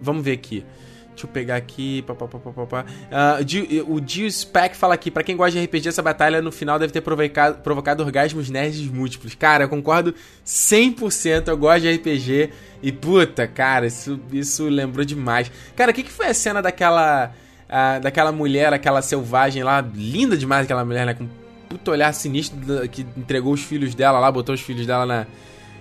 [0.00, 0.64] Vamos ver aqui.
[1.10, 2.02] Deixa eu pegar aqui.
[2.02, 2.84] Pá, pá, pá, pá, pá.
[2.84, 6.76] Uh, o Dio Spec fala aqui: pra quem gosta de RPG, essa batalha no final
[6.76, 9.36] deve ter provocado, provocado orgasmos nerds múltiplos.
[9.36, 10.12] Cara, eu concordo
[10.44, 11.46] 100%.
[11.46, 12.50] Eu gosto de RPG.
[12.82, 15.50] E puta, cara, isso, isso lembrou demais.
[15.76, 17.32] Cara, o que, que foi a cena daquela.
[17.66, 19.80] Uh, daquela mulher, aquela selvagem lá?
[19.80, 21.14] Linda demais aquela mulher, né?
[21.14, 21.28] Com
[21.68, 22.58] puto olhar sinistro
[22.88, 25.26] que entregou os filhos dela lá, botou os filhos dela na,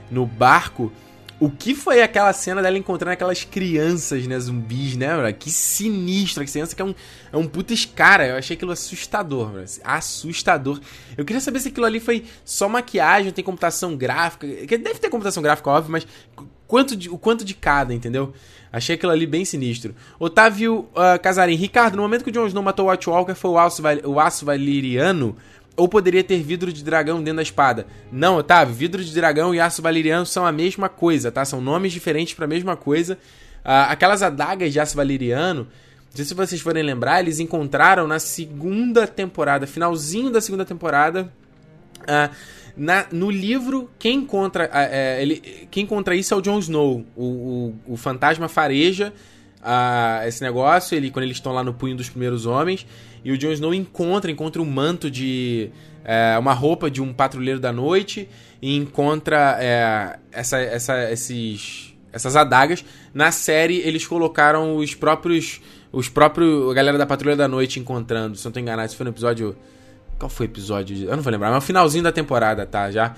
[0.09, 0.91] no barco.
[1.37, 5.33] O que foi aquela cena dela encontrando aquelas crianças, né, zumbis, né, bro?
[5.33, 6.95] Que sinistro, que criança que é um,
[7.33, 8.25] é um puta escara.
[8.25, 9.63] Eu achei aquilo assustador, bro.
[9.83, 10.79] Assustador.
[11.17, 14.47] Eu queria saber se aquilo ali foi só maquiagem, tem computação gráfica.
[14.47, 16.07] Deve ter computação gráfica, óbvio, mas
[16.67, 18.33] quanto de, o quanto de cada, entendeu?
[18.71, 19.93] Achei aquilo ali bem sinistro.
[20.17, 21.55] Otávio uh, Casarim.
[21.55, 24.45] Ricardo, no momento que o Jon Snow matou o Watchwalker, foi o aço, o aço
[24.45, 25.35] valeriano
[25.75, 27.85] ou poderia ter vidro de dragão dentro da espada.
[28.11, 31.43] Não, Otávio, vidro de dragão e aço valeriano são a mesma coisa, tá?
[31.43, 33.15] São nomes diferentes para a mesma coisa.
[33.63, 38.19] Uh, aquelas adagas de aço valeriano, não sei se vocês forem lembrar, eles encontraram na
[38.19, 41.31] segunda temporada, finalzinho da segunda temporada.
[42.01, 42.33] Uh,
[42.77, 47.05] na, no livro, quem encontra, uh, ele, quem encontra isso é o Jon Snow.
[47.15, 49.13] O, o, o fantasma fareja
[50.27, 52.85] esse negócio, ele, quando eles estão lá no punho dos primeiros homens.
[53.25, 55.71] E o Jon Snow encontra, encontra um manto de.
[56.03, 58.29] É, uma roupa de um patrulheiro da noite.
[58.61, 62.85] E encontra é, essa, essa, esses, essas adagas.
[63.11, 65.59] Na série, eles colocaram os próprios.
[65.91, 66.69] Os próprios.
[66.69, 68.37] A galera da Patrulha da Noite encontrando.
[68.37, 69.57] Se eu não tô enganado, isso foi no episódio.
[70.19, 71.09] Qual foi o episódio?
[71.09, 72.91] Eu não vou lembrar, mas é o finalzinho da temporada, tá?
[72.91, 73.15] Já.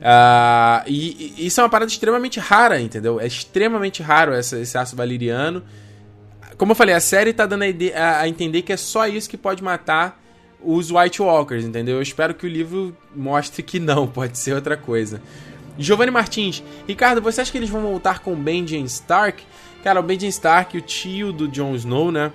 [0.00, 3.20] Uh, e, e, isso é uma parada extremamente rara, entendeu?
[3.20, 5.62] É extremamente raro essa, esse aço valeriano.
[6.60, 9.38] Como eu falei, a série tá dando a, a, entender que é só isso que
[9.38, 10.22] pode matar
[10.62, 11.96] os White Walkers, entendeu?
[11.96, 15.22] Eu espero que o livro mostre que não, pode ser outra coisa.
[15.78, 19.42] Giovanni Martins, Ricardo, você acha que eles vão voltar com Benjen Stark?
[19.82, 22.30] Cara, o Benjen Stark, o tio do Jon Snow, né?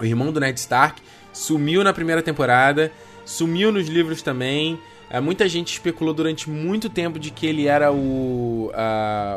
[0.00, 1.00] O irmão do Ned Stark,
[1.32, 2.90] sumiu na primeira temporada,
[3.24, 4.80] sumiu nos livros também.
[5.14, 8.72] É, muita gente especulou durante muito tempo de que ele era o,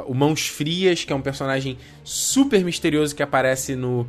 [0.08, 4.08] o Mãos Frias, que é um personagem super misterioso que aparece no,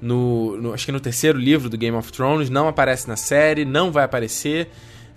[0.00, 2.48] no, no, Acho que no terceiro livro do Game of Thrones.
[2.48, 4.70] Não aparece na série, não vai aparecer.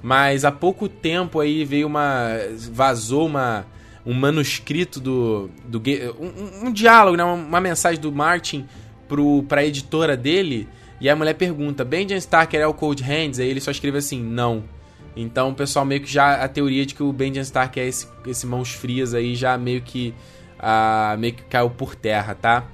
[0.04, 2.28] Mas há pouco tempo aí veio uma.
[2.74, 3.66] vazou uma,
[4.06, 5.50] um manuscrito do.
[5.66, 5.82] do
[6.20, 8.66] um, um diálogo, né, uma, uma mensagem do Martin
[9.08, 10.68] pro, pra editora dele.
[11.00, 13.40] E a mulher pergunta: Benjamin Starker é o Cold Hands?
[13.40, 14.75] Aí ele só escreve assim: não.
[15.16, 16.44] Então o pessoal meio que já.
[16.44, 19.82] A teoria de que o Benjamin Stark é esse, esse mãos frias aí já meio
[19.82, 20.14] que.
[20.60, 22.66] Uh, meio que caiu por terra, tá?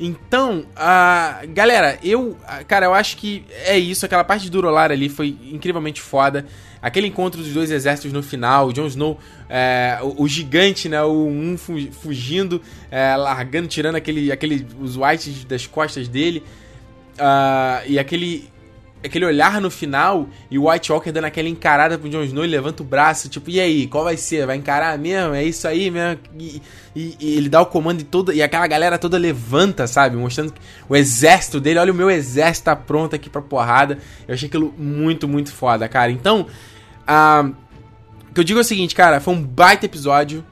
[0.00, 2.36] Então, uh, galera, eu.
[2.66, 4.04] Cara, eu acho que é isso.
[4.04, 6.46] Aquela parte de Durolar ali foi incrivelmente foda.
[6.80, 9.16] Aquele encontro dos dois exércitos no final, o Jon Snow,
[9.48, 11.00] é, o, o, gigante, né?
[11.04, 12.60] O um fugindo,
[12.90, 16.42] é, largando, tirando aquele, aquele, os whites das costas dele.
[17.12, 18.50] Uh, e aquele
[19.04, 22.48] aquele olhar no final e o White Walker dando aquela encarada pro Jon Snow e
[22.48, 24.46] levanta o braço, tipo, e aí, qual vai ser?
[24.46, 25.34] Vai encarar mesmo?
[25.34, 26.20] É isso aí mesmo?
[26.38, 26.62] E,
[26.94, 30.16] e, e ele dá o comando e toda, e aquela galera toda levanta, sabe?
[30.16, 30.54] Mostrando
[30.88, 33.98] o exército dele, olha o meu exército tá pronto aqui pra porrada.
[34.26, 36.10] Eu achei aquilo muito, muito foda, cara.
[36.10, 36.46] Então,
[37.08, 37.48] uh,
[38.30, 40.44] o que eu digo é o seguinte, cara, foi um baita episódio.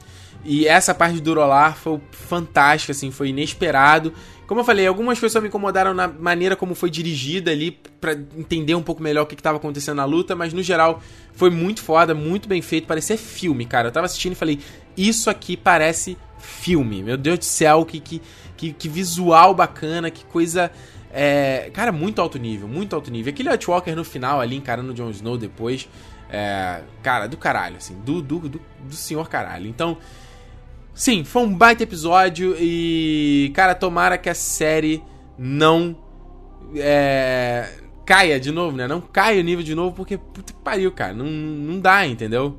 [0.44, 4.12] E essa parte do Durolar foi fantástica, assim, foi inesperado.
[4.50, 7.70] Como eu falei, algumas pessoas me incomodaram na maneira como foi dirigida ali,
[8.00, 11.00] para entender um pouco melhor o que, estava acontecendo na luta, mas no geral
[11.34, 13.86] foi muito foda, muito bem feito, parecia filme, cara.
[13.86, 14.58] Eu tava assistindo e falei,
[14.96, 17.00] isso aqui parece filme.
[17.00, 18.20] Meu Deus do céu, que, que,
[18.56, 20.72] que, que visual bacana, que coisa.
[21.12, 23.32] É, cara, muito alto nível, muito alto nível.
[23.32, 25.88] Aquele White Walker no final ali, encarando o Jon Snow depois.
[26.28, 29.68] É, cara, do caralho, assim, do, do, do, do senhor caralho.
[29.68, 29.96] Então,
[30.94, 35.02] Sim, foi um baita episódio e, cara, tomara que a série
[35.38, 35.96] não
[36.76, 37.68] é,
[38.04, 38.86] caia de novo, né?
[38.86, 41.14] Não caia o nível de novo, porque puta que pariu, cara.
[41.14, 42.58] Não, não dá, entendeu?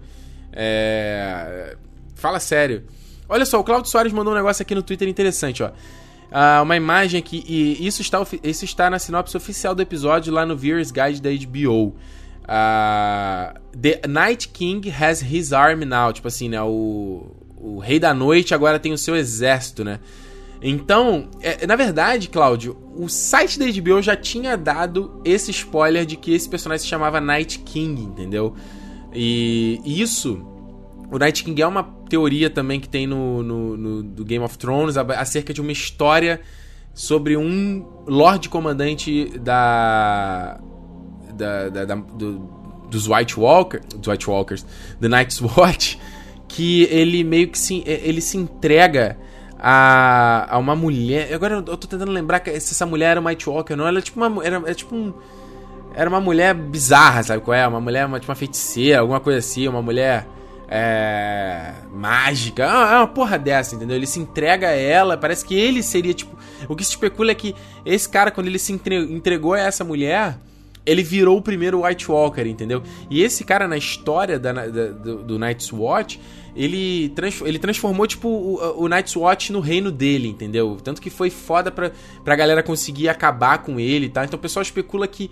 [0.52, 1.76] É,
[2.16, 2.86] fala sério.
[3.28, 5.70] Olha só, o Claudio Soares mandou um negócio aqui no Twitter interessante, ó.
[5.70, 10.46] Uh, uma imagem aqui, e isso está, isso está na sinopse oficial do episódio lá
[10.46, 11.96] no Viewer's Guide da HBO.
[12.48, 16.12] Ah, The Night King has his army now.
[16.12, 16.62] Tipo assim, né?
[16.62, 19.99] O, o Rei da Noite agora tem o seu exército, né?
[20.62, 26.16] Então, é, na verdade, Cláudio, o site da HBO já tinha dado esse spoiler de
[26.16, 28.55] que esse personagem se chamava Night King, entendeu?
[29.14, 30.45] E isso,
[31.12, 34.57] o Night King é uma teoria também que tem no, no, no do Game of
[34.57, 36.41] Thrones acerca de uma história
[36.93, 40.59] sobre um Lorde Comandante da,
[41.34, 44.66] da, da, da do, dos White Walkers, dos White Walkers,
[44.99, 45.97] The Night's Watch,
[46.52, 49.18] que ele meio que se, ele se entrega
[49.58, 51.34] a, a uma mulher.
[51.34, 53.88] Agora eu tô tentando lembrar se essa mulher era uma White Walker, não.
[53.88, 54.45] Ela é tipo uma.
[54.45, 55.14] Era, era tipo um.
[55.95, 57.66] Era uma mulher bizarra, sabe qual é?
[57.66, 60.28] Uma mulher, uma, tipo uma feiticeira, alguma coisa assim, uma mulher.
[60.74, 61.74] É.
[61.93, 62.64] mágica.
[62.64, 63.95] É uma porra dessa, entendeu?
[63.95, 66.36] Ele se entrega a ela, parece que ele seria, tipo.
[66.68, 70.38] O que se especula é que esse cara, quando ele se entregou a essa mulher
[70.86, 72.82] ele virou o primeiro White Walker, entendeu?
[73.10, 76.20] E esse cara na história da, da, do, do Night's Watch,
[76.56, 80.78] ele, trans, ele transformou, tipo, o, o Night's Watch no reino dele, entendeu?
[80.84, 81.92] Tanto que foi foda pra,
[82.24, 84.26] pra galera conseguir acabar com ele, tá?
[84.26, 85.30] Então o pessoal especula que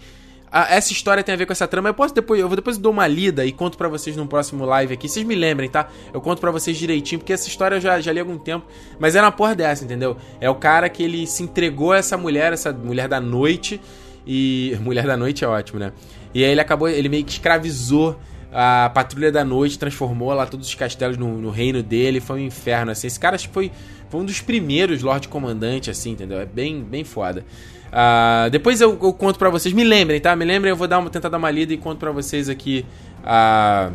[0.52, 1.90] a, essa história tem a ver com essa trama.
[1.90, 4.66] Eu posso depois, eu vou depois dou uma lida e conto para vocês no próximo
[4.66, 5.08] live aqui.
[5.08, 5.90] Vocês me lembrem, tá?
[6.14, 8.66] Eu conto para vocês direitinho, porque essa história eu já, já li há algum tempo.
[9.00, 10.18] Mas era uma porra dessa, entendeu?
[10.40, 13.82] É o cara que ele se entregou a essa mulher, essa mulher da noite
[14.30, 14.78] e.
[14.82, 15.92] Mulher da Noite é ótimo, né?
[16.34, 18.20] E aí ele acabou, ele meio que escravizou
[18.54, 22.46] a Patrulha da Noite, transformou lá todos os castelos no, no reino dele, foi um
[22.46, 23.08] inferno, assim.
[23.08, 23.72] Esse cara acho que foi,
[24.08, 26.40] foi um dos primeiros Lorde Comandante, assim, entendeu?
[26.40, 27.44] É bem, bem foda.
[27.88, 30.36] Uh, depois eu, eu conto pra vocês, me lembrem, tá?
[30.36, 32.86] Me lembrem, eu vou dar uma, tentar dar uma lida e conto pra vocês aqui.
[33.22, 33.92] Uh,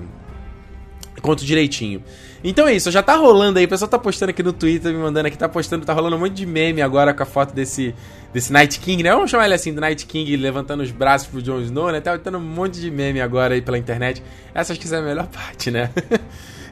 [1.23, 2.03] conto direitinho.
[2.47, 4.99] Então é isso, já tá rolando aí, o pessoal tá postando aqui no Twitter, me
[4.99, 7.95] mandando aqui, tá postando, tá rolando um monte de meme agora com a foto desse,
[8.35, 9.13] desse Night King, né?
[9.13, 12.03] Vamos chamar ele assim, do Night King levantando os braços pro Jon Snow, né?
[12.03, 14.23] Tá tendo um monte de meme agora aí pela internet.
[14.55, 15.89] Essa acho que é a melhor parte, né?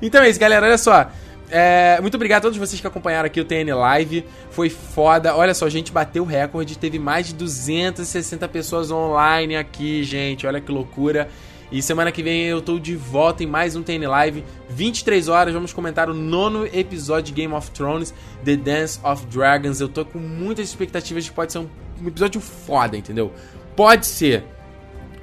[0.02, 1.10] então é isso, galera, olha só.
[1.50, 4.26] É, muito obrigado a todos vocês que acompanharam aqui o TN Live.
[4.50, 5.34] Foi foda.
[5.34, 6.76] Olha só, a gente bateu o recorde.
[6.76, 10.46] Teve mais de 260 pessoas online aqui, gente.
[10.46, 11.28] Olha que loucura.
[11.72, 15.54] E semana que vem eu tô de volta em mais um TN Live, 23 horas,
[15.54, 18.12] vamos comentar o nono episódio de Game of Thrones,
[18.44, 19.80] The Dance of Dragons.
[19.80, 21.68] Eu tô com muitas expectativas de que pode ser um,
[22.02, 23.32] um episódio foda, entendeu?
[23.74, 24.44] Pode ser.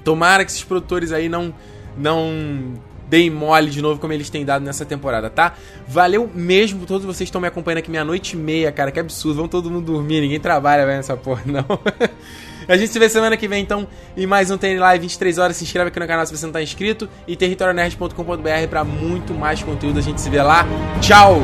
[0.04, 1.54] Tomara que esses produtores aí não
[1.96, 2.74] não
[3.08, 5.54] deem mole de novo como eles têm dado nessa temporada, tá?
[5.88, 9.36] Valeu mesmo, todos vocês estão me acompanhando aqui meia noite e meia, cara, que absurdo.
[9.36, 11.66] Vamos todo mundo dormir, ninguém trabalha vendo essa porra, não.
[12.70, 15.58] A gente se vê semana que vem, então, em mais um TN Live 23 horas.
[15.58, 17.10] Se inscreve aqui no canal se você não tá inscrito.
[17.28, 19.98] E territorionerd.com.br para muito mais conteúdo.
[19.98, 20.68] A gente se vê lá.
[21.02, 21.42] Tchau!